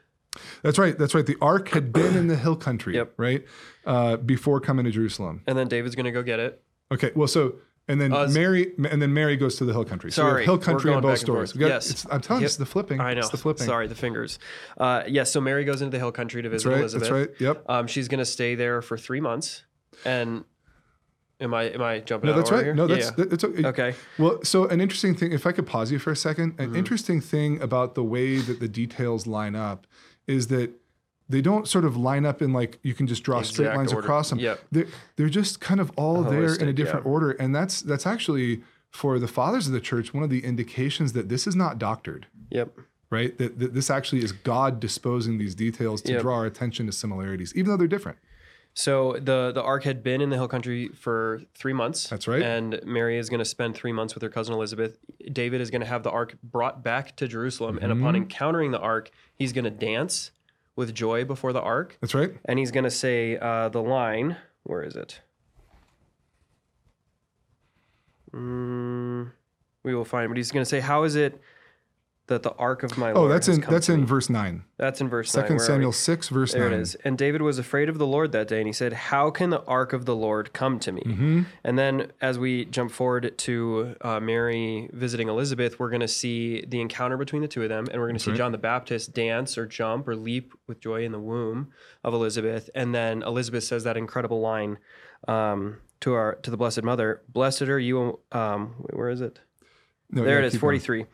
That's 0.62 0.78
right. 0.78 0.96
That's 0.98 1.16
right. 1.16 1.26
The 1.26 1.38
ark 1.42 1.70
had 1.70 1.92
been 1.92 2.16
in 2.16 2.28
the 2.28 2.36
hill 2.36 2.56
country, 2.56 2.94
Yep. 2.96 3.14
right, 3.18 3.44
uh, 3.86 4.18
before 4.18 4.60
coming 4.60 4.86
to 4.86 4.92
Jerusalem. 4.92 5.42
And 5.48 5.58
then 5.58 5.68
David's 5.68 5.96
going 5.96 6.06
to 6.06 6.12
go 6.12 6.22
get 6.22 6.40
it. 6.40 6.62
Okay. 6.92 7.12
Well, 7.16 7.28
so 7.28 7.56
and 7.88 8.02
then 8.02 8.12
Uh, 8.14 8.28
Mary 8.32 8.74
and 8.90 9.02
then 9.02 9.14
Mary 9.14 9.38
goes 9.38 9.56
to 9.58 9.66
the 9.66 9.72
hill 9.74 9.86
country. 9.86 10.12
so 10.12 10.22
we 10.24 10.26
have 10.26 10.34
Sorry, 10.34 10.46
hill 10.46 10.58
country 10.58 10.94
in 10.94 11.00
both 11.02 11.20
stories. 11.20 11.54
We 11.54 11.60
got- 11.62 11.68
Yes. 11.70 11.90
it's- 11.90 12.06
I'm 12.12 12.22
telling 12.22 12.42
you, 12.42 12.46
it's 12.46 12.58
the 12.58 12.66
flipping. 12.66 13.00
I 13.00 13.14
know. 13.14 13.20
It's 13.22 13.30
the 13.30 13.38
flipping. 13.38 13.66
Sorry, 13.66 13.88
the 13.88 13.96
fingers. 13.96 14.40
Uh, 14.78 15.04
yes. 15.08 15.32
so 15.32 15.40
Mary 15.42 15.64
goes 15.66 15.82
into 15.82 15.92
the 15.92 16.00
hill 16.00 16.12
country 16.12 16.42
to 16.42 16.50
visit 16.50 16.68
That's 16.70 16.74
right. 16.74 16.80
Elizabeth. 16.82 17.10
That's 17.10 17.30
right. 17.30 17.42
Yep. 17.58 17.64
Um, 17.70 17.88
she's 17.88 18.08
going 18.08 18.20
to 18.20 18.26
stay 18.26 18.56
there 18.56 18.82
for 18.82 18.98
three 18.98 19.22
months. 19.22 19.64
And 20.06 20.44
am 21.40 21.54
I 21.54 21.64
am 21.70 21.82
I 21.82 22.00
jumping 22.00 22.30
No, 22.30 22.36
that's 22.36 22.52
right. 22.52 22.64
here? 22.66 22.74
No, 22.76 22.88
that's 22.88 23.12
yeah. 23.18 23.26
it's 23.32 23.44
okay. 23.44 23.66
okay. 23.68 23.96
Well, 24.18 24.40
so 24.44 24.66
an 24.68 24.82
interesting 24.82 25.16
thing, 25.16 25.32
if 25.32 25.46
I 25.48 25.52
could 25.52 25.66
pause 25.66 25.92
you 25.92 26.00
for 26.00 26.12
a 26.12 26.16
second, 26.16 26.54
Mm-hmm. 26.58 26.72
an 26.72 26.76
interesting 26.76 27.22
thing 27.22 27.62
about 27.62 27.96
the 27.96 28.04
way 28.04 28.38
that 28.38 28.60
the 28.60 28.68
details 28.68 29.26
line 29.28 29.56
up 29.56 29.88
is 30.28 30.48
that 30.48 30.72
they 31.30 31.42
don't 31.42 31.68
sort 31.68 31.84
of 31.86 31.98
line 31.98 32.26
up 32.26 32.42
in 32.42 32.54
like 32.54 32.80
you 32.84 32.94
can 32.94 33.08
just 33.08 33.24
draw 33.24 33.42
straight 33.42 33.76
lines 33.76 33.92
order. 33.94 34.06
across 34.06 34.30
them. 34.30 34.40
Yep. 34.40 34.60
They're, 34.72 34.88
they're 35.18 35.30
just 35.30 35.60
kind 35.60 35.80
of 35.80 35.92
all 35.98 36.24
there 36.24 36.56
in 36.56 36.68
a 36.70 36.74
different 36.74 37.06
yeah. 37.06 37.12
order. 37.12 37.32
And 37.32 37.54
that's 37.54 37.82
that's 37.82 38.06
actually 38.08 38.62
for 38.92 39.20
the 39.20 39.28
fathers 39.28 39.68
of 39.68 39.74
the 39.74 39.82
church, 39.82 40.14
one 40.14 40.24
of 40.24 40.30
the 40.30 40.44
indications 40.44 41.14
that 41.14 41.28
this 41.30 41.46
is 41.46 41.56
not 41.56 41.78
doctored, 41.78 42.26
Yep. 42.52 42.70
right? 43.10 43.38
That, 43.38 43.60
that 43.60 43.74
this 43.74 43.90
actually 43.90 44.24
is 44.24 44.32
God 44.32 44.80
disposing 44.80 45.38
these 45.38 45.54
details 45.54 46.02
to 46.04 46.14
Yep. 46.14 46.22
draw 46.22 46.36
our 46.38 46.46
attention 46.46 46.86
to 46.86 46.92
similarities, 46.94 47.54
even 47.56 47.70
though 47.72 47.78
they're 47.78 47.88
different. 47.88 48.18
So 48.74 49.14
the 49.14 49.52
the 49.54 49.64
ark 49.64 49.84
had 49.84 50.04
been 50.04 50.22
in 50.22 50.30
the 50.30 50.36
hill 50.36 50.48
country 50.48 50.90
for 50.90 51.42
three 51.56 51.74
months. 51.74 52.08
That's 52.10 52.28
right. 52.28 52.42
And 52.44 52.80
Mary 52.86 53.18
is 53.18 53.28
going 53.28 53.40
to 53.40 53.46
spend 53.46 53.74
three 53.76 53.92
months 53.92 54.14
with 54.14 54.22
her 54.22 54.30
cousin 54.30 54.54
Elizabeth. 54.54 55.00
David 55.32 55.62
is 55.62 55.72
going 55.72 55.82
to 55.82 55.88
have 55.88 56.04
the 56.04 56.12
ark 56.12 56.38
brought 56.44 56.84
back 56.84 57.16
to 57.18 57.28
Jerusalem, 57.28 57.80
and 57.82 57.92
Mm-hmm. 57.92 58.02
upon 58.04 58.16
encountering 58.16 58.72
the 58.72 58.80
ark, 58.80 59.10
he's 59.36 59.52
going 59.52 59.66
to 59.66 59.72
dance 59.72 60.30
with 60.78 60.94
joy 60.96 61.26
before 61.26 61.52
the 61.52 61.62
ark, 61.62 61.98
That's 62.00 62.14
right. 62.16 62.32
and 62.46 62.58
he's 62.58 62.72
going 62.72 62.86
to 62.86 62.92
say 62.92 63.38
uh, 63.38 63.68
the 63.68 63.82
line. 63.82 64.38
Where 64.64 64.84
is 64.84 64.96
it? 64.96 65.20
Mm, 68.34 69.32
we 69.84 69.96
will 69.96 70.06
find. 70.06 70.30
But 70.30 70.38
he's 70.38 70.52
going 70.52 70.62
to 70.64 70.70
say, 70.70 70.80
"How 70.80 71.04
is 71.04 71.16
it 71.16 71.42
that 72.28 72.44
the 72.44 72.54
ark 72.56 72.84
of 72.84 72.98
my 72.98 73.12
Oh, 73.12 73.22
Lord 73.22 73.32
that's 73.32 73.48
in 73.48 73.62
that's 73.62 73.90
in 73.90 74.02
me?" 74.02 74.06
verse 74.06 74.30
nine. 74.30 74.64
That's 74.78 75.02
in 75.02 75.10
verse 75.10 75.34
nine. 75.34 75.44
Second 75.44 75.56
are 75.56 75.60
we? 75.60 75.66
Samuel 75.66 75.92
six, 75.94 76.30
verse 76.30 76.54
There 76.54 76.70
nine. 76.70 76.80
it 76.80 76.82
is. 76.82 76.96
And 77.04 77.18
David 77.18 77.42
was 77.42 77.58
afraid 77.58 77.90
of 77.90 77.98
the 77.98 78.06
Lord 78.06 78.32
that 78.34 78.48
day, 78.48 78.58
and 78.60 78.68
he 78.68 78.74
said, 78.74 78.94
How 78.94 79.32
can 79.32 79.50
the 79.50 79.64
ark 79.64 79.94
of 79.94 80.06
the 80.06 80.16
Lord 80.16 80.54
come 80.54 80.78
to 80.80 80.92
me? 80.92 81.02
Mm-hmm. 81.06 81.42
And 81.64 81.80
then 81.80 82.12
as 82.22 82.38
we 82.38 82.66
jump 82.66 82.92
forward 82.92 83.38
to 83.38 83.96
uh, 84.02 84.20
Mary 84.20 84.90
visiting 84.94 85.30
Elizabeth, 85.30 85.80
we're 85.80 85.90
going 85.90 86.02
to 86.02 86.08
see 86.08 86.64
the 86.68 86.82
encounter 86.82 87.18
between 87.18 87.42
the 87.42 87.48
two 87.48 87.64
of 87.64 87.70
them, 87.70 87.86
and 87.92 88.00
we're 88.00 88.08
going 88.08 88.18
to 88.18 88.24
see 88.24 88.32
right. 88.32 88.38
John 88.38 88.52
the 88.52 88.58
Baptist 88.58 89.14
dance 89.14 89.58
or 89.58 89.66
jump 89.66 90.08
or 90.08 90.16
leap 90.16 90.54
with 90.68 90.80
joy 90.80 91.04
in 91.06 91.12
the 91.14 91.20
womb 91.20 91.72
of 92.04 92.14
Elizabeth. 92.14 92.70
And 92.76 92.94
then 92.94 93.24
Elizabeth 93.24 93.64
says 93.64 93.84
that 93.86 93.98
incredible 93.98 94.42
line 94.42 94.78
um, 95.28 95.78
to 96.02 96.14
our 96.14 96.36
to 96.36 96.52
the 96.52 96.58
Blessed 96.58 96.84
Mother 96.84 97.22
Blessed 97.30 97.64
are 97.64 97.80
you. 97.80 98.20
Um, 98.32 98.76
wait, 98.80 98.96
where 98.98 99.10
is 99.10 99.22
it? 99.22 99.40
No, 100.12 100.24
There 100.24 100.34
yeah, 100.40 100.46
it 100.46 100.48
is, 100.48 100.54
keep 100.54 100.62
going. 100.62 101.08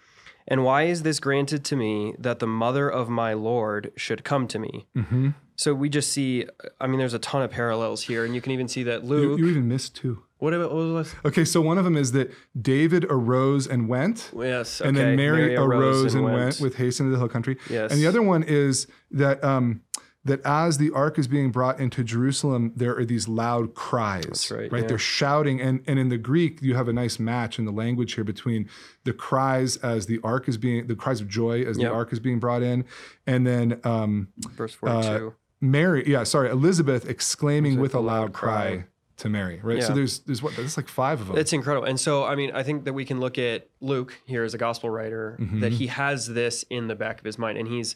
43. 0.48 0.54
And 0.54 0.64
why 0.64 0.84
is 0.84 1.04
this 1.04 1.20
granted 1.20 1.64
to 1.66 1.76
me 1.76 2.16
that 2.20 2.40
the 2.40 2.48
mother 2.48 2.90
of 2.90 3.10
my 3.10 3.34
Lord 3.34 3.92
should 3.96 4.24
come 4.24 4.48
to 4.48 4.60
me? 4.60 4.86
Mm-hmm. 4.96 5.30
So 5.56 5.74
we 5.74 5.88
just 5.88 6.12
see, 6.12 6.46
I 6.82 6.88
mean, 6.88 6.98
there's 7.00 7.14
a 7.14 7.20
ton 7.20 7.44
of 7.44 7.52
parallels 7.52 8.04
here, 8.04 8.26
and 8.26 8.34
you 8.34 8.42
can 8.42 8.52
even 8.52 8.68
see 8.68 8.84
that 8.84 9.06
Luke. 9.06 9.38
You, 9.40 9.46
you 9.46 9.52
even 9.52 9.68
missed 9.68 9.96
two. 9.96 10.24
what, 10.40 10.54
about, 10.54 10.74
what 10.74 10.88
was 10.88 11.16
Okay, 11.24 11.46
so 11.46 11.62
one 11.62 11.78
of 11.78 11.84
them 11.84 11.96
is 11.96 12.12
that 12.14 12.34
David 12.60 13.06
arose 13.06 13.68
and 13.68 13.88
went, 13.88 14.32
Yes. 14.36 14.82
and 14.82 14.98
then 14.98 15.10
okay, 15.10 15.16
Mary, 15.16 15.56
arose, 15.56 16.16
and, 16.16 16.24
went. 16.24 16.60
with 16.60 16.76
haste 16.76 17.00
into 17.00 17.12
the 17.12 17.20
hill 17.20 17.30
country. 17.30 17.58
Yes. 17.70 17.92
And 17.92 18.02
the 18.02 18.08
other 18.08 18.24
one 18.24 18.42
is 18.44 18.88
that 19.12 19.44
um, 19.44 19.82
that 20.26 20.40
as 20.46 20.78
the 20.78 20.90
ark 20.92 21.20
is 21.20 21.28
being 21.28 21.52
brought 21.52 21.80
into 21.80 22.04
Jerusalem, 22.04 22.72
there 22.76 22.96
are 22.98 23.04
these 23.04 23.28
loud 23.28 23.74
cries. 23.76 24.24
That's 24.24 24.52
right, 24.52 24.72
Right. 24.72 24.82
yeah. 24.84 24.88
They're 24.88 24.98
shouting, 24.98 25.60
and 25.60 25.82
and 25.88 26.00
in 26.00 26.10
the 26.10 26.18
Greek, 26.18 26.62
you 26.62 26.76
have 26.76 26.88
a 26.88 26.94
nice 26.94 27.20
match 27.20 27.60
in 27.60 27.66
the 27.66 27.72
language 27.72 28.14
here 28.14 28.24
between 28.24 28.70
the 29.04 29.14
cries 29.14 29.78
as 29.78 30.06
the 30.06 30.20
ark 30.24 30.48
is 30.48 30.58
being 30.58 30.88
the 30.88 30.96
cries 30.96 31.20
of 31.22 31.28
joy 31.28 31.64
as 31.64 31.78
Yep. 31.78 31.90
the 31.90 31.94
ark 31.96 32.14
is 32.14 32.20
being 32.20 32.40
brought 32.40 32.62
in, 32.64 32.86
and 33.28 33.46
then 33.46 33.80
um, 33.84 34.30
verse 34.56 34.74
42. 34.74 35.34
Mary, 35.60 36.04
yeah, 36.06 36.24
sorry, 36.24 36.50
Elizabeth 36.50 37.08
exclaiming 37.10 37.80
with 37.80 37.94
a 37.96 38.00
loud 38.00 38.34
cry. 38.34 38.86
to 39.18 39.30
Mary, 39.30 39.60
right? 39.64 39.82
So 39.84 39.94
there's 39.94 40.20
there's 40.22 40.42
what 40.42 40.56
there's 40.56 40.76
like 40.76 40.88
five 40.90 41.22
of 41.22 41.28
them. 41.28 41.38
It's 41.38 41.54
incredible. 41.54 41.88
And 41.88 42.00
so, 42.00 42.26
I 42.26 42.36
mean, 42.36 42.52
I 42.54 42.64
think 42.64 42.84
that 42.86 42.94
we 42.94 43.06
can 43.06 43.20
look 43.20 43.38
at 43.38 43.68
Luke 43.80 44.20
here 44.26 44.44
as 44.44 44.54
a 44.54 44.58
gospel 44.58 44.90
writer, 44.90 45.38
Mm-hmm. 45.40 45.60
that 45.62 45.72
he 45.74 45.88
has 45.88 46.28
this 46.28 46.64
in 46.70 46.88
the 46.88 46.96
back 46.96 47.20
of 47.20 47.26
his 47.26 47.38
mind 47.38 47.58
and 47.58 47.68
he's 47.68 47.96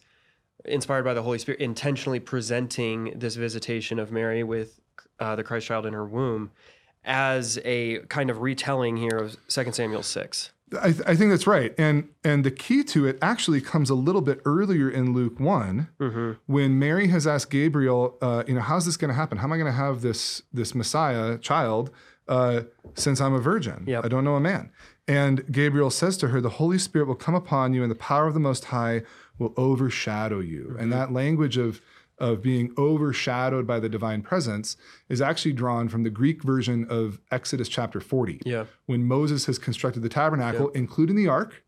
inspired 0.68 1.04
by 1.04 1.14
the 1.14 1.24
Holy 1.24 1.38
Spirit, 1.40 1.60
intentionally 1.62 2.20
presenting 2.20 3.14
this 3.18 3.36
visitation 3.36 4.00
of 4.00 4.12
Mary 4.12 4.44
with 4.44 4.80
uh, 5.20 5.36
the 5.36 5.44
Christ 5.44 5.68
child 5.68 5.86
in 5.86 5.94
her 5.94 6.06
womb 6.06 6.52
as 7.04 7.58
a 7.64 8.00
kind 8.10 8.30
of 8.30 8.42
retelling 8.42 8.98
here 8.98 9.18
of 9.18 9.38
2 9.48 9.72
Samuel 9.72 10.04
6. 10.04 10.52
I, 10.82 10.92
th- 10.92 11.02
I 11.08 11.16
think 11.16 11.32
that's 11.32 11.48
right, 11.48 11.74
and 11.78 12.10
and 12.26 12.44
the 12.44 12.52
key 12.52 12.84
to 12.84 13.08
it 13.08 13.18
actually 13.22 13.62
comes 13.62 13.90
a 13.90 13.96
little 13.96 14.20
bit 14.20 14.42
earlier 14.44 14.90
in 14.90 15.14
Luke 15.14 15.40
one, 15.40 15.88
Mm-hmm. 15.98 16.32
when 16.46 16.78
Mary 16.78 17.08
has 17.08 17.26
asked 17.26 17.50
Gabriel, 17.52 18.18
uh, 18.22 18.44
you 18.46 18.54
know, 18.54 18.60
how's 18.60 18.86
this 18.86 18.98
going 18.98 19.08
to 19.08 19.16
happen? 19.16 19.38
How 19.38 19.46
am 19.46 19.54
I 19.54 19.58
going 19.58 19.72
to 19.72 19.78
have 19.78 20.02
this 20.02 20.42
this 20.52 20.76
Messiah 20.76 21.38
child 21.38 21.90
uh, 22.28 22.64
since 22.96 23.22
I'm 23.22 23.34
a 23.34 23.40
virgin? 23.40 23.86
Yep. 23.88 24.04
I 24.04 24.08
don't 24.10 24.26
know 24.26 24.36
a 24.36 24.42
man. 24.42 24.70
And 25.08 25.50
Gabriel 25.50 25.90
says 25.90 26.18
to 26.18 26.28
her, 26.28 26.42
the 26.42 26.50
Holy 26.50 26.78
Spirit 26.78 27.08
will 27.08 27.16
come 27.16 27.34
upon 27.34 27.74
you, 27.74 27.82
and 27.82 27.90
the 27.90 27.96
power 27.96 28.28
of 28.28 28.34
the 28.34 28.42
Most 28.42 28.66
High 28.66 29.04
will 29.38 29.54
overshadow 29.58 30.40
you. 30.40 30.66
Mm-hmm. 30.70 30.80
And 30.80 30.94
that 30.94 31.12
language 31.12 31.58
of 31.58 31.82
of 32.20 32.42
being 32.42 32.74
overshadowed 32.78 33.68
by 33.68 33.80
the 33.80 33.88
divine 33.88 34.24
presence 34.24 34.76
is 35.08 35.22
actually 35.22 35.54
drawn 35.54 35.88
from 35.88 36.02
the 36.02 36.10
Greek 36.10 36.42
version 36.42 36.86
of 36.90 37.20
Exodus 37.30 37.70
chapter 37.70 38.00
40 38.00 38.42
Yeah. 38.44 38.66
when 38.88 39.04
Moses 39.04 39.46
has 39.46 39.60
constructed 39.60 40.02
the 40.02 40.10
tabernacle, 40.10 40.70
including 40.70 41.16
the 41.16 41.28
ark, 41.28 41.64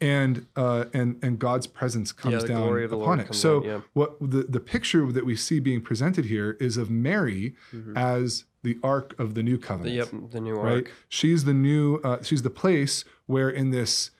and 0.00 0.46
uh, 0.56 0.86
and 0.92 1.18
and 1.22 1.38
God's 1.38 1.66
presence 1.66 2.12
comes 2.12 2.42
the 2.42 2.48
down 2.48 2.72
the 2.72 2.96
upon 2.96 3.20
it. 3.20 3.34
So 3.34 3.60
down, 3.60 3.68
yeah. 3.68 3.80
what 3.94 4.18
the 4.20 4.44
the 4.48 4.60
picture 4.60 5.10
that 5.10 5.24
we 5.26 5.34
see 5.36 5.60
being 5.60 5.80
presented 5.80 6.26
here 6.26 6.56
is 6.60 6.76
of 6.76 6.90
Mary 6.90 7.54
as 7.96 8.44
the 8.62 8.78
ark 8.82 9.14
of 9.18 9.34
the 9.34 9.42
new 9.42 9.58
covenant. 9.58 9.96
Mm-hmm. 9.96 10.16
Yep. 10.16 10.30
The 10.30 10.40
new 10.40 10.56
ark. 10.56 10.64
Right. 10.64 10.86
She's 11.08 11.44
the 11.44 11.54
new. 11.54 11.96
Uh, 11.96 12.22
she's 12.22 12.42
the 12.42 12.50
place 12.50 13.04
where 13.26 13.50
in 13.50 13.70
this 13.70 14.10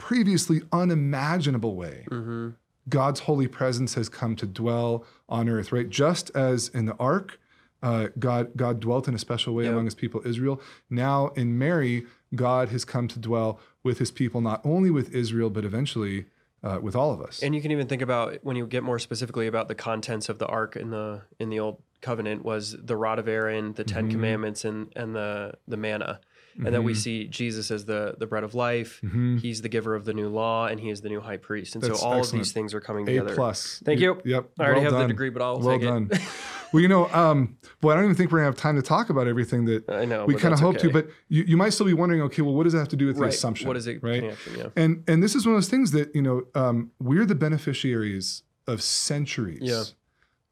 previously 0.00 0.62
unimaginable 0.72 1.74
way. 1.76 2.06
Mm-hmm. 2.10 2.48
God's 2.88 3.20
holy 3.20 3.46
presence 3.48 3.94
has 3.94 4.08
come 4.08 4.34
to 4.36 4.46
dwell 4.46 5.04
on 5.28 5.48
earth, 5.48 5.70
right? 5.72 5.88
Just 5.88 6.30
as 6.34 6.68
in 6.68 6.86
the 6.86 6.94
ark, 6.96 7.38
uh, 7.82 8.08
God 8.18 8.50
God 8.56 8.80
dwelt 8.80 9.06
in 9.08 9.14
a 9.14 9.18
special 9.18 9.54
way 9.54 9.64
Yeah. 9.64 9.70
among 9.70 9.84
His 9.84 9.94
people 9.94 10.20
Israel. 10.24 10.60
Now 10.88 11.28
in 11.36 11.58
Mary, 11.58 12.06
God 12.34 12.68
has 12.70 12.84
come 12.84 13.06
to 13.08 13.18
dwell 13.18 13.60
with 13.84 13.98
His 13.98 14.10
people, 14.10 14.40
not 14.40 14.60
only 14.64 14.90
with 14.90 15.14
Israel, 15.14 15.50
but 15.50 15.64
eventually 15.64 16.26
uh, 16.62 16.78
with 16.82 16.94
all 16.96 17.12
of 17.12 17.20
us. 17.22 17.42
And 17.42 17.54
you 17.54 17.62
can 17.62 17.70
even 17.70 17.86
think 17.86 18.02
about 18.02 18.38
when 18.42 18.56
you 18.56 18.66
get 18.66 18.82
more 18.82 18.98
specifically 18.98 19.46
about 19.46 19.68
the 19.68 19.74
contents 19.74 20.28
of 20.28 20.38
the 20.38 20.46
ark 20.46 20.76
in 20.76 20.90
the 20.90 21.22
in 21.38 21.48
the 21.50 21.58
old 21.60 21.82
covenant 22.00 22.44
was 22.44 22.74
the 22.82 22.96
rod 22.96 23.18
of 23.18 23.28
Aaron, 23.28 23.74
the 23.74 23.84
10 23.84 24.04
Mm-hmm. 24.04 24.10
commandments, 24.12 24.64
and 24.64 24.92
and 24.96 25.14
the 25.14 25.52
the 25.68 25.76
manna, 25.76 26.20
and 26.56 26.74
that 26.74 26.82
we 26.82 26.94
see 26.94 27.26
Jesus 27.26 27.70
as 27.70 27.84
the 27.84 28.14
the 28.18 28.26
bread 28.26 28.44
of 28.44 28.54
life. 28.54 29.00
He's 29.40 29.62
the 29.62 29.68
giver 29.68 29.94
of 29.94 30.04
the 30.04 30.12
new 30.14 30.28
law, 30.28 30.66
and 30.66 30.78
he 30.80 30.90
is 30.90 31.00
the 31.00 31.08
new 31.08 31.20
high 31.20 31.36
priest. 31.36 31.74
And 31.74 31.82
Mm-hmm. 31.82 31.92
That's 31.92 32.00
so 32.02 32.06
all 32.06 32.20
of 32.20 32.30
these 32.32 32.52
things 32.52 32.74
are 32.74 32.80
coming 32.80 33.06
together. 33.06 33.32
A 33.32 33.36
plus. 33.36 33.82
Thank 33.84 34.00
you. 34.00 34.20
Yep. 34.24 34.50
I 34.58 34.64
already 34.64 34.80
well 34.82 34.92
have 34.92 35.00
the 35.02 35.08
degree, 35.08 35.30
but 35.30 35.42
I'll 35.42 35.58
well 35.60 35.78
take 35.78 35.82
it. 35.82 35.86
done. 35.86 36.10
well, 36.72 36.80
you 36.82 36.88
know, 36.88 37.08
um, 37.12 37.56
boy, 37.80 37.92
I 37.92 37.94
don't 37.96 38.04
even 38.04 38.16
think 38.16 38.30
we're 38.32 38.38
gonna 38.38 38.46
have 38.48 38.56
time 38.56 38.76
to 38.76 38.82
talk 38.82 39.10
about 39.10 39.26
everything 39.26 39.64
that 39.66 39.88
I 39.88 40.04
know, 40.04 40.24
we 40.26 40.34
kind 40.34 40.52
of 40.54 40.60
hope 40.60 40.78
to. 40.78 40.90
But 40.90 41.08
you, 41.28 41.44
you 41.44 41.56
might 41.56 41.70
still 41.70 41.86
be 41.86 41.94
wondering, 41.94 42.22
okay, 42.22 42.42
well, 42.42 42.54
what 42.54 42.64
does 42.64 42.72
that 42.74 42.80
have 42.80 42.88
to 42.88 42.96
do 42.96 43.06
with 43.06 43.16
Right. 43.16 43.28
the 43.30 43.34
assumption? 43.34 43.66
What 43.68 43.76
is 43.76 43.86
it 43.86 44.02
Right. 44.02 44.22
Yeah. 44.56 44.66
And 44.76 45.04
and 45.08 45.22
this 45.22 45.34
is 45.34 45.46
one 45.46 45.54
of 45.54 45.56
those 45.56 45.68
things 45.68 45.90
that 45.92 46.14
you 46.14 46.22
know 46.22 46.42
um, 46.54 46.90
we're 47.00 47.24
the 47.26 47.34
beneficiaries 47.34 48.42
of 48.66 48.82
centuries 48.82 49.60
Yeah. 49.62 49.82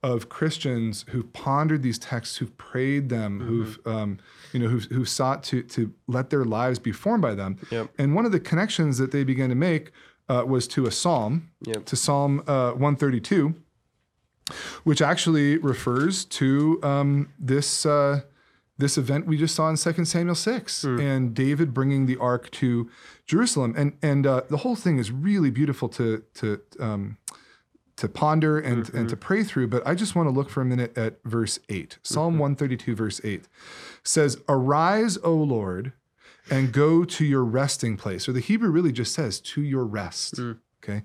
Of 0.02 0.28
Christians 0.28 1.05
who've 1.09 1.33
pondered 1.33 1.83
these 1.83 1.99
texts, 1.99 2.37
who've 2.37 2.57
prayed 2.57 3.09
them, 3.09 3.40
Mm-hmm. 3.40 3.49
who've 3.49 3.87
um, 3.87 4.19
you 4.52 4.61
know 4.61 4.69
who've, 4.69 4.85
who've 4.85 5.09
sought 5.09 5.43
to 5.45 5.62
to 5.64 5.93
let 6.07 6.31
their 6.31 6.45
lives 6.45 6.78
be 6.78 6.93
formed 6.93 7.23
by 7.23 7.35
them. 7.35 7.59
Yep. 7.71 7.90
And 7.99 8.14
one 8.14 8.25
of 8.25 8.33
the 8.33 8.40
connections 8.40 8.99
that 8.99 9.11
they 9.11 9.25
began 9.25 9.49
to 9.49 9.55
make 9.55 9.90
uh, 10.28 10.45
was 10.47 10.69
to 10.69 10.87
a 10.87 10.90
psalm, 10.90 11.50
Yep. 11.64 11.85
to 11.87 11.97
Psalm 11.97 12.40
uh, 12.47 12.71
132, 12.73 13.55
which 14.85 15.02
actually 15.02 15.57
refers 15.59 16.25
to 16.26 16.78
um, 16.83 17.33
this. 17.38 17.85
Uh, 17.87 18.21
this 18.81 18.97
event 18.97 19.26
we 19.26 19.37
just 19.37 19.57
saw 19.57 19.69
in 19.69 19.75
2 19.76 20.05
Samuel 20.05 20.37
6 20.37 20.85
and 20.85 21.35
David 21.35 21.75
bringing 21.75 22.07
the 22.07 22.17
ark 22.19 22.49
to 22.52 22.88
Jerusalem. 23.26 23.75
And, 23.76 23.95
and 24.02 24.25
uh, 24.25 24.43
the 24.49 24.59
whole 24.59 24.76
thing 24.76 24.99
is 25.00 25.11
really 25.11 25.50
beautiful 25.50 25.88
to, 25.88 26.23
to, 26.35 26.61
um, 26.78 27.17
to 27.99 28.09
ponder 28.09 28.59
and, 28.59 28.88
and 28.95 29.09
to 29.09 29.17
mm-hmm. 29.17 29.26
pray 29.26 29.43
through. 29.43 29.67
But 29.67 29.85
I 29.87 29.95
just 29.95 30.14
want 30.14 30.28
to 30.28 30.31
look 30.31 30.50
for 30.50 30.61
a 30.61 30.64
minute 30.64 30.97
at 30.97 31.19
verse 31.25 31.59
8. 31.69 31.99
Psalm 32.02 32.35
mm-hmm. 32.35 32.40
132, 32.40 32.95
verse 32.95 33.21
8 33.25 33.49
says, 34.05 34.38
Arise, 34.49 35.19
O 35.25 35.35
Lord, 35.35 35.93
and 36.49 36.73
go 36.73 37.05
to 37.05 37.25
your 37.25 37.45
resting 37.45 37.97
place. 37.97 38.28
Or 38.28 38.33
the 38.33 38.40
Hebrew 38.40 38.71
really 38.71 38.93
just 38.93 39.14
says, 39.14 39.40
to 39.40 39.62
your 39.62 39.85
rest. 39.85 40.37
Mm. 40.37 40.59
Okay. 40.83 41.02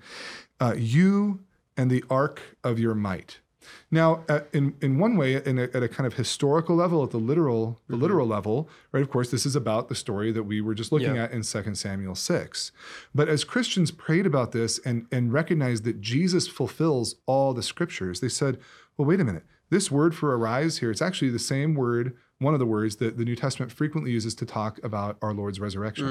Uh, 0.60 0.74
you 0.76 1.40
and 1.76 1.90
the 1.90 2.04
ark 2.08 2.40
of 2.62 2.78
your 2.78 2.94
might. 2.94 3.40
Now, 3.90 4.24
uh, 4.28 4.40
in 4.52 4.74
in 4.80 4.98
one 4.98 5.16
way, 5.16 5.34
in 5.44 5.58
a, 5.58 5.62
at 5.74 5.82
a 5.82 5.88
kind 5.88 6.06
of 6.06 6.14
historical 6.14 6.76
level, 6.76 7.02
at 7.04 7.10
the 7.10 7.18
literal 7.18 7.80
the 7.88 7.96
literal 7.96 8.26
level, 8.26 8.68
right? 8.92 9.02
Of 9.02 9.10
course, 9.10 9.30
this 9.30 9.44
is 9.46 9.56
about 9.56 9.88
the 9.88 9.94
story 9.94 10.32
that 10.32 10.42
we 10.44 10.60
were 10.60 10.74
just 10.74 10.92
looking 10.92 11.14
Yeah. 11.16 11.24
at 11.24 11.32
in 11.32 11.42
2 11.42 11.74
Samuel 11.74 12.14
six. 12.14 12.72
But 13.14 13.28
as 13.28 13.44
Christians 13.44 13.90
prayed 13.90 14.26
about 14.26 14.52
this 14.52 14.78
and 14.84 15.06
and 15.10 15.32
recognized 15.32 15.84
that 15.84 16.00
Jesus 16.00 16.48
fulfills 16.48 17.16
all 17.26 17.54
the 17.54 17.62
scriptures, 17.62 18.20
they 18.20 18.28
said, 18.28 18.58
"Well, 18.96 19.06
wait 19.06 19.20
a 19.20 19.24
minute. 19.24 19.44
This 19.70 19.90
word 19.90 20.14
for 20.14 20.36
arise 20.36 20.78
here, 20.78 20.90
it's 20.90 21.02
actually 21.02 21.30
the 21.30 21.38
same 21.38 21.74
word, 21.74 22.14
one 22.38 22.54
of 22.54 22.60
the 22.60 22.66
words 22.66 22.96
that 22.96 23.16
the 23.16 23.24
New 23.24 23.34
Testament 23.36 23.72
frequently 23.72 24.12
uses 24.12 24.34
to 24.36 24.46
talk 24.46 24.78
about 24.84 25.16
our 25.22 25.32
Lord's 25.32 25.58
resurrection, 25.60 26.06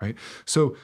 right? 0.00 0.16
So." 0.44 0.76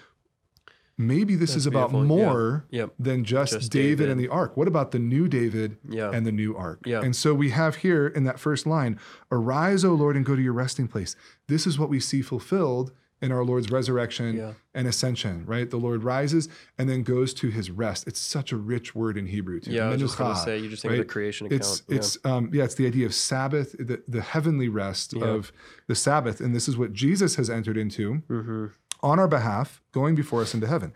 Maybe 1.00 1.34
this 1.34 1.56
is 1.56 1.66
about 1.66 1.90
beautiful, 1.90 2.18
yeah. 2.18 2.24
more 2.26 2.64
Yep. 2.70 2.94
than 2.98 3.24
just, 3.24 3.52
Just 3.54 3.72
David, 3.72 3.98
David. 3.98 4.10
and 4.10 4.20
the 4.20 4.28
ark. 4.28 4.56
What 4.56 4.68
about 4.68 4.90
the 4.90 4.98
new 4.98 5.28
David 5.28 5.78
Yeah. 5.88 6.10
and 6.12 6.26
the 6.26 6.32
new 6.32 6.54
ark? 6.54 6.80
Yeah. 6.84 7.00
And 7.02 7.16
so 7.16 7.32
we 7.34 7.50
have 7.50 7.76
here 7.76 8.06
in 8.06 8.24
that 8.24 8.38
first 8.38 8.66
line, 8.66 8.98
arise, 9.32 9.84
O 9.84 9.94
Lord, 9.94 10.16
and 10.16 10.24
go 10.26 10.36
to 10.36 10.42
your 10.42 10.52
resting 10.52 10.88
place. 10.88 11.16
This 11.48 11.66
is 11.66 11.78
what 11.78 11.88
we 11.88 12.00
see 12.00 12.20
fulfilled 12.22 12.92
in 13.22 13.30
our 13.32 13.44
Lord's 13.44 13.70
resurrection 13.70 14.34
Yeah. 14.36 14.52
and 14.74 14.88
ascension, 14.88 15.44
right? 15.44 15.68
The 15.68 15.76
Lord 15.76 16.02
rises 16.04 16.48
and 16.78 16.88
then 16.88 17.02
goes 17.02 17.34
to 17.34 17.48
his 17.50 17.70
rest. 17.70 18.06
It's 18.06 18.18
such 18.18 18.50
a 18.50 18.56
rich 18.56 18.94
word 18.94 19.18
in 19.18 19.26
Hebrew 19.26 19.60
too. 19.60 19.72
Yeah, 19.72 19.86
I 19.86 19.90
was 19.90 20.00
just 20.00 20.16
gonna 20.16 20.36
say, 20.36 20.58
you 20.58 20.70
just 20.70 20.80
think 20.82 20.92
of 20.92 20.98
the 20.98 21.04
creation 21.04 21.46
It's 21.50 21.80
account, 21.80 21.82
yeah. 21.90 21.96
it's 21.96 22.18
um 22.24 22.50
yeah, 22.52 22.64
it's 22.64 22.76
the 22.76 22.86
idea 22.86 23.04
of 23.04 23.12
Sabbath, 23.14 23.72
the, 23.78 24.02
the 24.08 24.22
heavenly 24.22 24.68
rest 24.70 25.12
of 25.14 25.52
the 25.86 25.94
Sabbath. 25.94 26.40
And 26.40 26.54
this 26.54 26.66
is 26.66 26.78
what 26.78 26.94
Jesus 26.94 27.36
has 27.36 27.50
entered 27.50 27.76
into 27.76 28.22
Mm-hmm. 28.30 28.66
On 29.02 29.18
our 29.18 29.28
behalf, 29.28 29.80
going 29.92 30.14
before 30.14 30.42
us 30.42 30.54
into 30.54 30.66
heaven. 30.66 30.92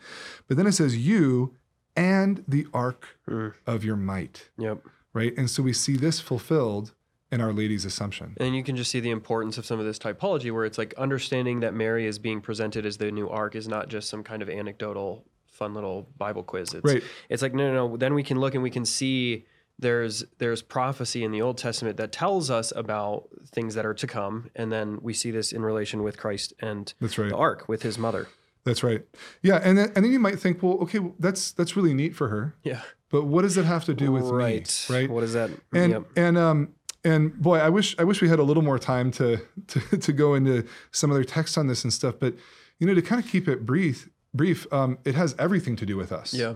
But 0.48 0.56
then 0.56 0.66
it 0.66 0.72
says, 0.72 0.96
You 0.96 1.54
and 1.96 2.44
the 2.48 2.66
ark 2.74 3.18
Mm. 3.28 3.54
of 3.66 3.84
your 3.84 3.96
might, 3.96 4.50
Yep. 4.58 4.82
right? 5.12 5.32
And 5.36 5.48
so 5.48 5.62
we 5.62 5.72
see 5.72 5.96
this 5.96 6.20
fulfilled 6.20 6.92
in 7.32 7.40
Our 7.40 7.52
Lady's 7.52 7.84
Assumption. 7.84 8.34
And 8.38 8.54
you 8.54 8.62
can 8.62 8.76
just 8.76 8.90
see 8.90 9.00
the 9.00 9.10
importance 9.10 9.58
of 9.58 9.64
some 9.66 9.80
of 9.80 9.86
this 9.86 9.98
typology 9.98 10.52
where 10.52 10.64
it's 10.64 10.78
like 10.78 10.92
understanding 10.94 11.60
that 11.60 11.74
Mary 11.74 12.06
is 12.06 12.18
being 12.18 12.40
presented 12.40 12.84
as 12.86 12.96
the 12.98 13.10
new 13.10 13.28
ark 13.28 13.54
is 13.56 13.66
not 13.68 13.88
just 13.88 14.08
some 14.08 14.22
kind 14.22 14.42
of 14.42 14.48
anecdotal, 14.50 15.24
fun 15.46 15.72
little 15.74 16.08
Bible 16.18 16.42
quiz. 16.42 16.74
It's, 16.74 16.84
Right. 16.84 17.02
it's 17.28 17.42
like, 17.42 17.54
no, 17.54 17.72
no, 17.72 17.88
no. 17.88 17.96
Then 17.96 18.14
we 18.14 18.22
can 18.22 18.38
look 18.38 18.54
and 18.54 18.62
we 18.62 18.70
can 18.70 18.84
see 18.84 19.46
there's 19.78 20.24
there's 20.38 20.62
prophecy 20.62 21.24
in 21.24 21.32
the 21.32 21.42
Old 21.42 21.58
Testament 21.58 21.96
that 21.96 22.12
tells 22.12 22.50
us 22.50 22.72
about 22.74 23.28
things 23.46 23.74
that 23.74 23.84
are 23.84 23.94
to 23.94 24.06
come. 24.06 24.50
And 24.54 24.70
then 24.72 24.98
we 25.02 25.14
see 25.14 25.30
this 25.30 25.52
in 25.52 25.62
relation 25.62 26.02
with 26.02 26.16
Christ 26.16 26.52
and 26.60 26.92
That's 27.00 27.18
right. 27.18 27.28
the 27.30 27.36
ark 27.36 27.68
with 27.68 27.82
his 27.82 27.98
mother. 27.98 28.28
That's 28.64 28.82
right. 28.82 29.02
Yeah, 29.42 29.60
and 29.62 29.76
then 29.76 29.92
and 29.94 30.04
then 30.04 30.12
you 30.12 30.18
might 30.18 30.38
think, 30.38 30.62
well, 30.62 30.74
okay, 30.82 30.98
well, 30.98 31.14
that's 31.18 31.52
that's 31.52 31.76
really 31.76 31.92
neat 31.92 32.16
for 32.16 32.28
her, 32.28 32.54
Yeah. 32.62 32.80
but 33.10 33.24
what 33.24 33.42
does 33.42 33.58
it 33.58 33.66
have 33.66 33.84
to 33.84 33.94
do 33.94 34.10
with 34.10 34.24
right. 34.24 34.86
me, 34.88 34.96
right? 34.96 35.10
What 35.10 35.22
is 35.22 35.34
that? 35.34 35.50
and 35.74 35.92
yep. 35.92 36.04
and 36.16 36.38
um 36.38 36.68
and 37.04 37.38
boy, 37.38 37.58
I 37.58 37.68
wish 37.68 37.94
I 37.98 38.04
wish 38.04 38.22
we 38.22 38.28
had 38.30 38.38
a 38.38 38.42
little 38.42 38.62
more 38.62 38.78
time 38.78 39.10
to 39.12 39.38
to 39.68 39.80
to 39.98 40.12
go 40.12 40.34
into 40.34 40.66
some 40.92 41.10
other 41.10 41.24
text 41.24 41.58
on 41.58 41.66
this 41.66 41.84
and 41.84 41.92
stuff. 41.92 42.14
But 42.18 42.34
you 42.78 42.86
know, 42.86 42.94
to 42.94 43.02
kind 43.02 43.22
of 43.22 43.30
keep 43.30 43.48
it 43.48 43.66
brief, 43.66 44.08
brief, 44.32 44.66
um, 44.72 44.98
it 45.04 45.14
has 45.14 45.34
everything 45.38 45.76
to 45.76 45.84
do 45.86 45.96
with 45.98 46.10
us. 46.10 46.32
Yeah. 46.32 46.54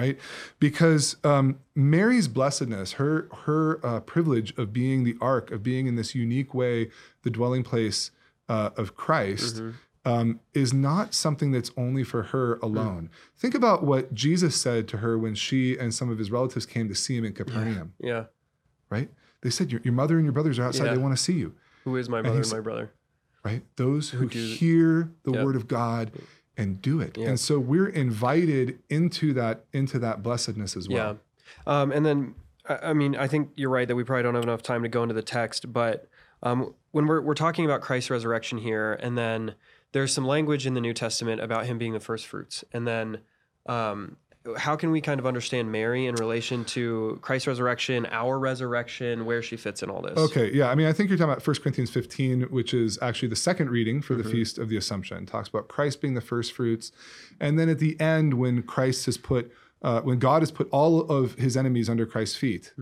Right, 0.00 0.18
because 0.58 1.16
um, 1.24 1.58
Mary's 1.74 2.26
blessedness, 2.28 2.92
her 2.92 3.28
her 3.44 3.84
uh, 3.84 4.00
privilege 4.00 4.56
of 4.58 4.72
being 4.72 5.04
the 5.04 5.16
ark, 5.20 5.50
of 5.50 5.62
being 5.62 5.86
in 5.86 5.96
this 5.96 6.14
unique 6.14 6.54
way, 6.54 6.90
the 7.22 7.30
dwelling 7.30 7.62
place 7.62 8.10
uh, 8.48 8.70
of 8.76 8.96
Christ, 8.96 9.56
Mm-hmm. 9.56 10.10
um, 10.12 10.40
is 10.54 10.72
not 10.72 11.12
something 11.12 11.50
that's 11.52 11.70
only 11.76 12.02
for 12.04 12.22
her 12.34 12.58
alone. 12.62 13.10
Think 13.36 13.54
about 13.54 13.84
what 13.84 14.14
Jesus 14.14 14.58
said 14.60 14.88
to 14.88 14.96
her 14.98 15.18
when 15.18 15.34
she 15.34 15.76
and 15.78 15.92
some 15.92 16.08
of 16.10 16.18
his 16.18 16.30
relatives 16.30 16.64
came 16.66 16.88
to 16.88 16.94
see 16.94 17.16
him 17.18 17.24
in 17.26 17.32
Capernaum 17.34 17.92
Yeah. 18.00 18.24
right? 18.88 19.10
They 19.42 19.50
said, 19.50 19.70
your, 19.72 19.80
your 19.84 19.92
mother 19.94 20.16
and 20.16 20.24
your 20.24 20.32
brothers 20.32 20.58
are 20.58 20.64
outside. 20.64 20.86
Yeah. 20.86 20.92
They 20.94 20.98
want 20.98 21.16
to 21.16 21.22
see 21.22 21.34
you, 21.34 21.54
Who 21.84 21.96
is 21.96 22.08
my 22.08 22.18
mother 22.22 22.28
and 22.36 22.44
he's- 22.44 22.52
my 22.52 22.60
brother? 22.60 22.90
right? 23.44 23.62
Those 23.76 24.10
who, 24.10 24.28
do- 24.28 24.38
hear 24.38 25.10
the 25.24 25.32
Yep. 25.32 25.44
word 25.44 25.56
of 25.56 25.66
God 25.68 26.10
and 26.56 26.82
do 26.82 27.00
it. 27.00 27.16
Yeah. 27.16 27.28
And 27.28 27.40
so 27.40 27.58
we're 27.58 27.88
invited 27.88 28.80
into 28.88 29.32
that 29.34 29.64
into 29.72 29.98
that 30.00 30.22
blessedness 30.22 30.76
as 30.76 30.88
well. 30.88 31.18
Yeah. 31.66 31.80
Um, 31.80 31.92
and 31.92 32.04
then, 32.04 32.34
I, 32.68 32.90
I 32.90 32.92
mean, 32.92 33.16
I 33.16 33.26
think 33.26 33.50
you're 33.56 33.70
right 33.70 33.88
that 33.88 33.96
we 33.96 34.04
probably 34.04 34.22
don't 34.22 34.34
have 34.34 34.44
enough 34.44 34.62
time 34.62 34.82
to 34.82 34.88
go 34.88 35.02
into 35.02 35.14
the 35.14 35.22
text, 35.22 35.72
but 35.72 36.08
um, 36.42 36.74
when 36.92 37.06
we're 37.06 37.20
we're 37.20 37.34
talking 37.34 37.64
about 37.64 37.80
Christ's 37.80 38.10
resurrection 38.10 38.58
here, 38.58 38.94
and 38.94 39.16
then 39.16 39.54
there's 39.92 40.12
some 40.12 40.26
language 40.26 40.66
in 40.66 40.74
the 40.74 40.80
New 40.80 40.94
Testament 40.94 41.40
about 41.40 41.66
him 41.66 41.78
being 41.78 41.92
the 41.92 42.00
first 42.00 42.26
fruits, 42.26 42.64
and 42.72 42.86
then 42.86 43.20
um, 43.66 44.16
how 44.56 44.74
can 44.74 44.90
we 44.90 45.02
kind 45.02 45.20
of 45.20 45.26
understand 45.26 45.70
Mary 45.70 46.06
in 46.06 46.14
relation 46.14 46.64
to 46.64 47.18
Christ's 47.20 47.46
resurrection, 47.46 48.06
our 48.10 48.38
resurrection, 48.38 49.26
where 49.26 49.42
she 49.42 49.56
fits 49.56 49.82
in 49.82 49.90
all 49.90 50.00
this? 50.00 50.16
Okay, 50.16 50.50
yeah. 50.52 50.70
I 50.70 50.74
mean, 50.74 50.86
I 50.86 50.94
think 50.94 51.10
you're 51.10 51.18
talking 51.18 51.32
about 51.32 51.46
1 51.46 51.56
Corinthians 51.56 51.90
15, 51.90 52.42
which 52.44 52.72
is 52.72 52.98
actually 53.02 53.28
the 53.28 53.36
second 53.36 53.68
reading 53.70 54.00
for 54.00 54.14
the 54.14 54.24
Feast 54.24 54.58
of 54.58 54.70
the 54.70 54.78
Assumption. 54.78 55.24
It 55.24 55.26
talks 55.26 55.48
about 55.48 55.68
Christ 55.68 56.00
being 56.00 56.14
the 56.14 56.22
first 56.22 56.52
fruits. 56.54 56.90
And 57.38 57.58
then 57.58 57.68
at 57.68 57.80
the 57.80 58.00
end, 58.00 58.34
when 58.34 58.62
Christ 58.62 59.04
has 59.06 59.18
put, 59.18 59.52
uh, 59.82 60.00
when 60.00 60.18
God 60.18 60.40
has 60.40 60.50
put 60.50 60.70
all 60.70 61.02
of 61.02 61.34
his 61.34 61.54
enemies 61.54 61.90
under 61.90 62.06
Christ's 62.06 62.36
feet, 62.36 62.72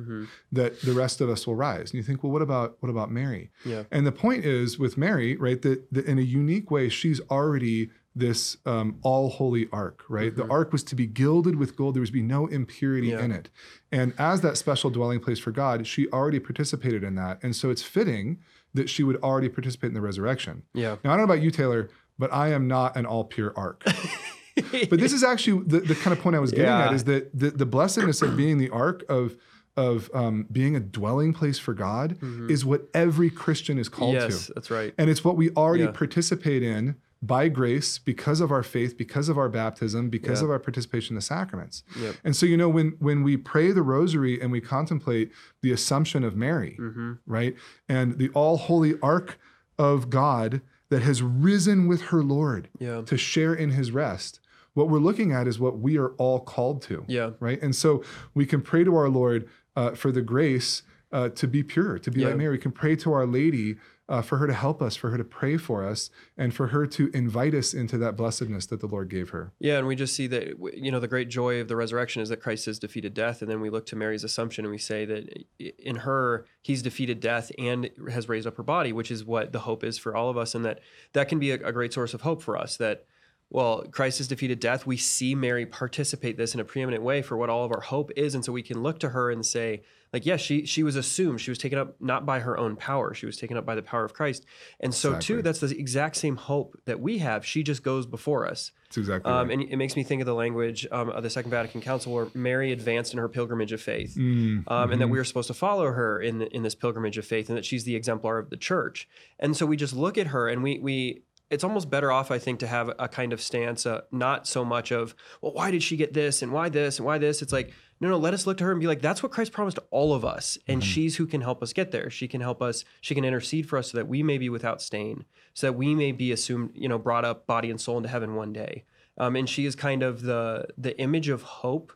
that 0.53 0.81
the 0.83 0.93
rest 0.93 1.21
of 1.21 1.29
us 1.29 1.45
will 1.45 1.57
rise. 1.57 1.91
And 1.91 1.95
you 1.95 2.05
think, 2.05 2.23
well, 2.23 2.31
what 2.31 2.43
about 2.43 2.77
what 2.81 2.89
about 2.89 3.11
Mary? 3.11 3.51
Yeah. 3.65 3.83
And 3.91 4.07
the 4.07 4.13
point 4.13 4.45
is 4.45 4.79
with 4.79 4.97
Mary, 4.97 5.37
right, 5.37 5.61
that, 5.63 5.93
that 5.93 6.07
in 6.07 6.21
a 6.21 6.23
unique 6.23 6.71
way, 6.71 6.89
she's 6.89 7.21
already 7.31 7.91
this 8.19 8.57
um, 8.67 8.99
all 9.03 9.31
holy 9.31 9.69
ark, 9.73 10.03
right? 10.09 10.35
The 10.35 10.47
ark 10.49 10.73
was 10.73 10.83
to 10.85 10.95
be 10.95 11.07
gilded 11.07 11.57
with 11.57 11.77
gold. 11.77 11.95
There 11.95 12.01
was 12.01 12.11
to 12.11 12.15
be 12.15 12.23
no 12.23 12.47
impurity 12.47 13.09
Yeah. 13.09 13.23
in 13.25 13.31
it. 13.33 13.49
And 13.93 14.13
as 14.19 14.41
that 14.43 14.57
special 14.57 14.91
dwelling 14.91 15.21
place 15.21 15.39
for 15.39 15.51
God, 15.53 15.87
she 15.87 16.09
already 16.09 16.41
participated 16.41 17.05
in 17.05 17.15
that. 17.15 17.39
And 17.43 17.55
so 17.55 17.71
it's 17.71 17.83
fitting 17.83 18.39
that 18.75 18.89
she 18.91 19.03
would 19.03 19.17
already 19.23 19.49
participate 19.49 19.89
in 19.89 19.95
the 19.95 20.01
resurrection. 20.01 20.63
Yeah. 20.75 20.97
Now, 21.05 21.13
I 21.13 21.17
don't 21.17 21.27
know 21.27 21.33
about 21.33 21.43
you, 21.43 21.51
Taylor, 21.51 21.89
but 22.19 22.33
I 22.33 22.49
am 22.53 22.67
not 22.69 22.97
an 22.97 23.07
all 23.07 23.25
pure 23.25 23.53
ark. 23.57 23.83
but 24.91 24.99
this 24.99 25.13
is 25.13 25.23
actually 25.23 25.63
the, 25.67 25.81
the 25.81 25.95
kind 25.95 26.17
of 26.17 26.23
point 26.23 26.37
I 26.37 26.41
was 26.41 26.51
getting 26.51 26.67
Yeah. 26.67 26.87
at 26.89 26.93
is 26.95 27.05
that 27.05 27.31
the, 27.39 27.51
the 27.51 27.67
blessedness 27.67 28.23
of 28.23 28.37
being 28.37 28.59
the 28.59 28.71
ark 28.71 29.05
of 29.09 29.37
of 29.77 30.11
um, 30.13 30.45
being 30.51 30.75
a 30.75 30.81
dwelling 30.81 31.33
place 31.33 31.57
for 31.57 31.73
God 31.73 32.19
is 32.51 32.65
what 32.65 32.89
every 32.95 33.31
Christian 33.31 33.79
is 33.79 33.89
called 33.89 34.15
yes, 34.15 34.47
to. 34.49 34.55
that's 34.55 34.73
right. 34.73 34.93
And 34.99 35.09
it's 35.09 35.23
what 35.23 35.37
we 35.37 35.51
already 35.51 35.85
Yeah. 35.85 35.93
participate 35.93 36.65
in 36.65 36.97
by 37.21 37.49
grace 37.49 37.99
because 37.99 38.41
of 38.41 38.53
our 38.53 38.63
faith, 38.63 38.97
because 38.97 39.29
of 39.29 39.37
our 39.37 39.49
baptism, 39.49 40.09
because 40.09 40.41
Yeah. 40.41 40.45
of 40.47 40.51
our 40.51 40.59
participation 40.61 41.15
in 41.15 41.17
the 41.17 41.21
sacraments. 41.23 41.83
Yep. 42.01 42.15
And 42.25 42.37
so, 42.37 42.47
you 42.47 42.57
know, 42.57 42.69
when 42.69 42.95
when 43.01 43.23
we 43.25 43.37
pray 43.37 43.73
the 43.73 43.83
rosary 43.83 44.41
and 44.41 44.53
we 44.53 44.61
contemplate 44.61 45.33
the 45.63 45.73
Assumption 45.73 46.23
of 46.23 46.37
Mary, 46.37 46.77
Mm-hmm. 46.81 47.13
right, 47.27 47.57
and 47.89 48.19
the 48.19 48.29
all 48.31 48.57
holy 48.57 48.99
ark 49.01 49.39
of 49.79 50.11
God 50.11 50.61
that 50.91 51.03
has 51.03 51.21
risen 51.23 51.87
with 51.89 52.03
her 52.03 52.23
Lord 52.23 52.69
Yeah. 52.79 53.03
to 53.03 53.17
share 53.17 53.53
in 53.53 53.71
His 53.71 53.91
rest, 53.91 54.41
what 54.75 54.89
we're 54.89 54.99
looking 55.01 55.33
at 55.33 55.49
is 55.49 55.59
what 55.59 55.79
we 55.81 55.99
are 55.99 56.11
all 56.19 56.39
called 56.41 56.83
to 56.83 57.05
Yeah. 57.09 57.31
right? 57.41 57.61
And 57.61 57.75
so 57.75 58.03
we 58.33 58.47
can 58.47 58.61
pray 58.63 58.85
to 58.85 58.95
our 58.95 59.09
Lord 59.09 59.49
uh, 59.77 59.91
for 59.93 60.13
the 60.13 60.23
grace 60.23 60.83
uh, 61.11 61.31
to 61.31 61.49
be 61.49 61.63
pure, 61.63 61.99
to 61.99 62.11
be 62.11 62.21
Yeah. 62.21 62.29
like 62.29 62.37
Mary. 62.37 62.53
We 62.53 62.59
can 62.59 62.71
pray 62.73 62.95
to 62.97 63.13
Our 63.13 63.27
Lady 63.27 63.77
uh, 64.09 64.23
for 64.23 64.39
her 64.39 64.47
to 64.47 64.55
help 64.55 64.81
us, 64.81 64.97
for 64.97 65.11
her 65.11 65.19
to 65.19 65.25
pray 65.25 65.57
for 65.57 65.87
us, 65.87 66.11
and 66.37 66.55
for 66.55 66.69
her 66.69 66.87
to 66.87 67.11
invite 67.13 67.55
us 67.55 67.75
into 67.75 67.99
that 67.99 68.17
blessedness 68.17 68.67
that 68.67 68.81
the 68.81 68.87
Lord 68.87 69.11
gave 69.11 69.31
her. 69.31 69.53
Yeah, 69.59 69.79
and 69.79 69.87
we 69.87 69.97
just 69.97 70.15
see 70.15 70.27
that 70.29 70.55
you 70.75 70.91
know 70.91 71.01
the 71.01 71.09
great 71.09 71.29
joy 71.29 71.61
of 71.61 71.69
the 71.69 71.77
resurrection 71.77 72.23
is 72.23 72.29
that 72.31 72.39
Christ 72.39 72.67
has 72.67 72.79
defeated 72.79 73.15
death, 73.15 73.43
and 73.43 73.51
then 73.51 73.61
we 73.61 73.71
look 73.71 73.87
to 73.87 73.97
Mary's 73.97 74.25
assumption 74.25 74.65
and 74.65 74.73
we 74.73 74.79
say 74.79 75.05
that 75.05 75.45
in 75.59 75.97
her 75.97 76.47
He's 76.63 76.83
defeated 76.83 77.21
death 77.21 77.51
and 77.59 77.91
has 78.11 78.29
raised 78.29 78.47
up 78.47 78.57
her 78.57 78.63
body, 78.63 78.93
which 78.93 79.11
is 79.11 79.25
what 79.25 79.53
the 79.53 79.61
hope 79.61 79.85
is 79.85 79.99
for 79.99 80.15
all 80.15 80.29
of 80.29 80.37
us, 80.37 80.55
and 80.55 80.65
that 80.65 80.81
that 81.13 81.29
can 81.29 81.39
be 81.39 81.51
a, 81.51 81.55
a 81.55 81.73
great 81.73 81.93
source 81.93 82.15
of 82.15 82.23
hope 82.23 82.43
for 82.43 82.57
us. 82.57 82.77
That 82.77 83.05
well, 83.51 83.85
Christ 83.91 84.19
has 84.19 84.29
defeated 84.29 84.61
death. 84.61 84.87
We 84.87 84.97
see 84.99 85.35
Mary 85.35 85.65
participate 85.65 86.37
this 86.37 86.53
in 86.55 86.61
a 86.61 86.65
preeminent 86.65 87.03
way 87.03 87.23
for 87.23 87.37
what 87.37 87.49
all 87.49 87.65
of 87.65 87.73
our 87.73 87.81
hope 87.81 88.11
is, 88.17 88.35
and 88.35 88.45
so 88.45 88.53
we 88.53 88.63
can 88.63 88.83
look 88.83 88.99
to 89.01 89.09
her 89.11 89.31
and 89.31 89.45
say, 89.45 89.83
like, 90.13 90.25
yes, 90.25 90.41
she 90.41 90.65
she 90.67 90.83
was 90.83 90.97
assumed 90.97 91.41
she 91.41 91.51
was 91.51 91.59
taken 91.59 91.79
up 91.79 91.97
not 92.01 92.25
by 92.25 92.41
her 92.41 92.57
own 92.59 92.77
power, 92.77 93.13
she 93.15 93.27
was 93.27 93.37
taken 93.37 93.57
up 93.57 93.65
by 93.67 93.75
the 93.75 93.83
power 93.83 94.05
of 94.05 94.13
Christ, 94.15 94.45
and 94.81 94.95
so 94.95 95.11
Exactly. 95.11 95.37
too, 95.37 95.43
that's 95.43 95.61
the 95.61 95.79
exact 95.79 96.17
same 96.17 96.37
hope 96.37 96.79
that 96.87 97.01
we 97.01 97.19
have. 97.19 97.45
She 97.45 97.63
just 97.63 97.83
goes 97.83 98.07
before 98.07 98.47
us. 98.47 98.73
That's 98.89 98.97
exactly 98.99 99.31
Um, 99.31 99.49
right. 99.49 99.59
and 99.59 99.71
it 99.71 99.77
makes 99.77 99.97
me 99.97 100.03
think 100.03 100.21
of 100.23 100.27
the 100.27 100.35
language 100.35 100.87
um, 100.91 101.11
of 101.11 101.23
the 101.23 101.29
Second 101.29 101.51
Vatican 101.51 101.83
Council, 101.83 102.13
where 102.15 102.29
Mary 102.35 102.73
advanced 102.73 103.13
in 103.13 103.19
her 103.19 103.29
pilgrimage 103.29 103.73
of 103.73 103.83
faith, 103.83 104.15
Mm, 104.17 104.65
um, 104.67 104.91
and 104.93 105.01
that 105.03 105.09
mhm. 105.09 105.11
we 105.13 105.19
are 105.19 105.25
supposed 105.25 105.49
to 105.49 105.55
follow 105.55 105.87
her 105.93 106.21
in 106.21 106.41
in 106.43 106.63
this 106.63 106.75
pilgrimage 106.75 107.19
of 107.19 107.27
faith, 107.27 107.49
and 107.51 107.57
that 107.59 107.65
she's 107.67 107.85
the 107.85 107.95
exemplar 107.97 108.39
of 108.39 108.49
the 108.51 108.57
church. 108.57 109.09
And 109.39 109.55
so 109.57 109.67
we 109.67 109.77
just 109.77 109.95
look 109.95 110.17
at 110.19 110.29
her, 110.29 110.49
and 110.49 110.63
we 110.63 110.79
we. 110.79 111.23
It's 111.51 111.65
almost 111.65 111.89
better 111.89 112.13
off, 112.13 112.31
I 112.31 112.39
think, 112.39 112.61
to 112.61 112.67
have 112.67 112.91
a 112.99 113.09
kind 113.09 113.33
of 113.33 113.41
stance, 113.41 113.87
uh, 113.87 114.03
not 114.13 114.47
so 114.47 114.65
much 114.65 114.93
of, 114.93 115.15
well, 115.41 115.53
why 115.53 115.71
did 115.71 115.83
she 115.83 115.97
get 115.97 116.13
this, 116.13 116.43
and 116.43 116.53
why 116.53 116.69
this, 116.69 116.99
and 116.99 117.07
why 117.07 117.17
this. 117.19 117.41
It's 117.41 117.53
like, 117.53 117.73
no, 118.01 118.09
no, 118.09 118.19
let 118.19 118.35
us 118.35 118.47
look 118.47 118.59
to 118.59 118.65
her 118.65 118.71
and 118.71 118.81
be 118.81 118.87
like, 118.87 119.01
that's 119.01 119.23
what 119.23 119.33
Christ 119.33 119.53
promised 119.53 119.79
all 119.91 120.15
of 120.15 120.25
us, 120.25 120.59
and 120.69 120.83
Mm-hmm. 120.83 120.87
she's 120.87 121.17
who 121.17 121.27
can 121.27 121.41
help 121.41 121.63
us 121.63 121.73
get 121.73 121.91
there. 121.91 122.11
She 122.11 122.29
can 122.29 122.41
help 122.41 122.61
us. 122.63 122.85
She 123.01 123.15
can 123.15 123.25
intercede 123.25 123.69
for 123.69 123.79
us 123.79 123.91
so 123.91 123.99
that 123.99 124.07
we 124.07 124.23
may 124.23 124.39
be 124.39 124.49
without 124.51 124.83
stain, 124.83 125.25
so 125.55 125.69
that 125.69 125.73
we 125.73 125.95
may 125.95 126.13
be 126.13 126.31
assumed, 126.33 126.71
you 126.75 126.89
know, 126.89 126.99
brought 126.99 127.25
up 127.25 127.47
body 127.47 127.71
and 127.71 127.81
soul 127.81 127.97
into 127.97 128.09
heaven 128.09 128.35
one 128.35 128.53
day. 128.53 128.85
Um, 129.17 129.35
and 129.35 129.49
she 129.49 129.65
is 129.65 129.75
kind 129.75 130.03
of 130.03 130.23
the 130.23 130.67
the 130.77 130.97
image 131.01 131.29
of 131.29 131.43
hope, 131.43 131.93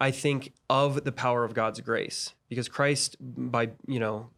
I 0.00 0.10
think, 0.10 0.54
of 0.68 1.04
the 1.04 1.12
power 1.12 1.44
of 1.44 1.54
God's 1.54 1.80
grace, 1.80 2.34
because 2.48 2.68
Christ, 2.68 3.16
by 3.20 3.70
you 3.86 4.00
know, 4.00 4.30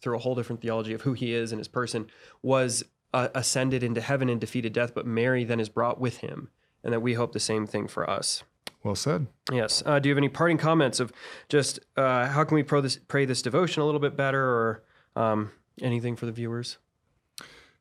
through 0.00 0.16
a 0.16 0.20
whole 0.20 0.34
different 0.34 0.62
theology 0.62 0.94
of 0.94 1.02
who 1.02 1.12
He 1.12 1.34
is 1.34 1.52
and 1.52 1.58
His 1.58 1.68
person, 1.68 2.06
was 2.42 2.82
uh, 3.14 3.28
ascended 3.34 3.82
into 3.82 4.00
heaven 4.00 4.28
and 4.28 4.40
defeated 4.40 4.72
death, 4.72 4.94
but 4.94 5.06
Mary 5.06 5.44
then 5.44 5.60
is 5.60 5.68
brought 5.68 6.00
with 6.00 6.18
Him, 6.18 6.48
and 6.84 6.92
that 6.92 7.00
we 7.00 7.14
hope 7.14 7.32
the 7.32 7.40
same 7.40 7.66
thing 7.66 7.88
for 7.88 8.08
us. 8.08 8.42
well 8.84 8.94
said. 8.94 9.26
Yes. 9.52 9.82
Uh, 9.86 9.98
do 9.98 10.08
you 10.08 10.14
have 10.14 10.18
any 10.18 10.28
parting 10.28 10.58
comments 10.58 11.00
of 11.00 11.12
just 11.48 11.80
uh, 11.96 12.26
how 12.28 12.44
can 12.44 12.54
we 12.56 12.62
pro 12.62 12.80
this, 12.80 12.98
pray 13.08 13.24
this 13.24 13.42
devotion 13.42 13.82
a 13.82 13.86
little 13.86 14.00
bit 14.00 14.16
better, 14.16 14.42
or 14.42 14.82
um, 15.16 15.50
anything 15.80 16.16
for 16.16 16.26
the 16.26 16.32
viewers? 16.32 16.78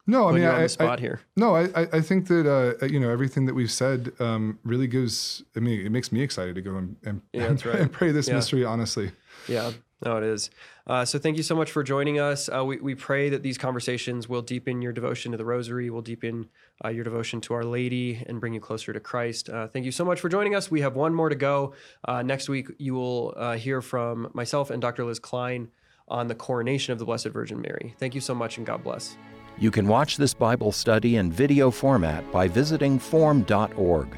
No, 0.08 0.28
I 0.28 0.32
Putting 0.34 0.42
mean, 0.46 0.50
on 0.54 0.60
I, 0.60 0.64
the 0.64 0.70
spot 0.70 1.00
I- 1.00 1.02
here. 1.02 1.22
no, 1.36 1.56
I, 1.56 1.88
I 1.92 2.00
think 2.02 2.28
that 2.28 2.46
uh, 2.48 2.86
you 2.86 3.00
know 3.00 3.10
everything 3.10 3.48
that 3.48 3.56
we've 3.56 3.72
said 3.72 4.12
um, 4.20 4.60
really 4.64 4.86
gives. 4.88 5.44
I 5.56 5.60
mean, 5.62 5.84
it 5.84 5.90
makes 5.92 6.12
me 6.12 6.22
excited 6.22 6.54
to 6.56 6.62
go 6.62 6.76
and 6.78 6.96
and, 7.04 7.22
Yeah, 7.34 7.48
right. 7.66 7.80
and 7.80 7.92
pray 7.92 8.12
this 8.12 8.28
Yeah. 8.28 8.36
mystery 8.36 8.64
honestly. 8.64 9.12
Yeah, 9.48 9.72
no, 10.06 10.18
it 10.18 10.24
is. 10.24 10.52
Uh, 10.88 11.04
so 11.04 11.18
thank 11.18 11.36
you 11.36 11.44
so 11.44 11.56
much 11.56 11.72
for 11.72 11.84
joining 11.84 12.20
us. 12.20 12.48
Uh, 12.48 12.64
we, 12.64 12.78
we 12.78 12.94
pray 12.94 13.30
that 13.30 13.42
these 13.42 13.58
conversations 13.58 14.30
will 14.30 14.44
deepen 14.44 14.82
your 14.82 14.94
devotion 14.94 15.32
to 15.32 15.38
the 15.38 15.44
Rosary, 15.44 15.90
will 15.90 16.04
deepen 16.04 16.48
uh, 16.84 16.90
your 16.90 17.04
devotion 17.04 17.42
to 17.42 17.56
Our 17.56 17.64
Lady, 17.64 18.24
and 18.28 18.40
bring 18.40 18.54
you 18.54 18.60
closer 18.60 18.94
to 18.94 19.00
Christ. 19.00 19.50
Uh, 19.50 19.68
thank 19.68 19.84
you 19.84 19.92
so 19.92 20.06
much 20.06 20.20
for 20.20 20.30
joining 20.30 20.56
us. 20.56 20.70
We 20.70 20.82
have 20.82 20.96
one 20.96 21.14
more 21.14 21.30
to 21.30 21.36
go. 21.36 21.74
Uh, 22.08 22.22
next 22.22 22.48
week, 22.48 22.68
you 22.78 22.94
will 22.94 23.34
uh, 23.36 23.58
hear 23.58 23.82
from 23.82 24.30
myself 24.34 24.70
and 24.70 24.82
Dr. 24.82 25.04
Liz 25.06 25.20
Klein 25.20 25.70
on 26.08 26.28
the 26.28 26.36
coronation 26.36 26.94
of 26.94 27.00
the 27.00 27.06
Blessed 27.06 27.30
Virgin 27.30 27.60
Mary. 27.60 27.96
Thank 27.98 28.14
you 28.14 28.22
so 28.22 28.36
much, 28.36 28.58
and 28.58 28.66
God 28.66 28.84
bless. 28.84 29.18
You 29.58 29.72
can 29.72 29.88
watch 29.88 30.18
this 30.18 30.34
Bible 30.34 30.72
study 30.72 31.16
in 31.16 31.32
video 31.32 31.72
format 31.72 32.30
by 32.32 32.48
visiting 32.48 33.00
formed.org. 33.00 34.18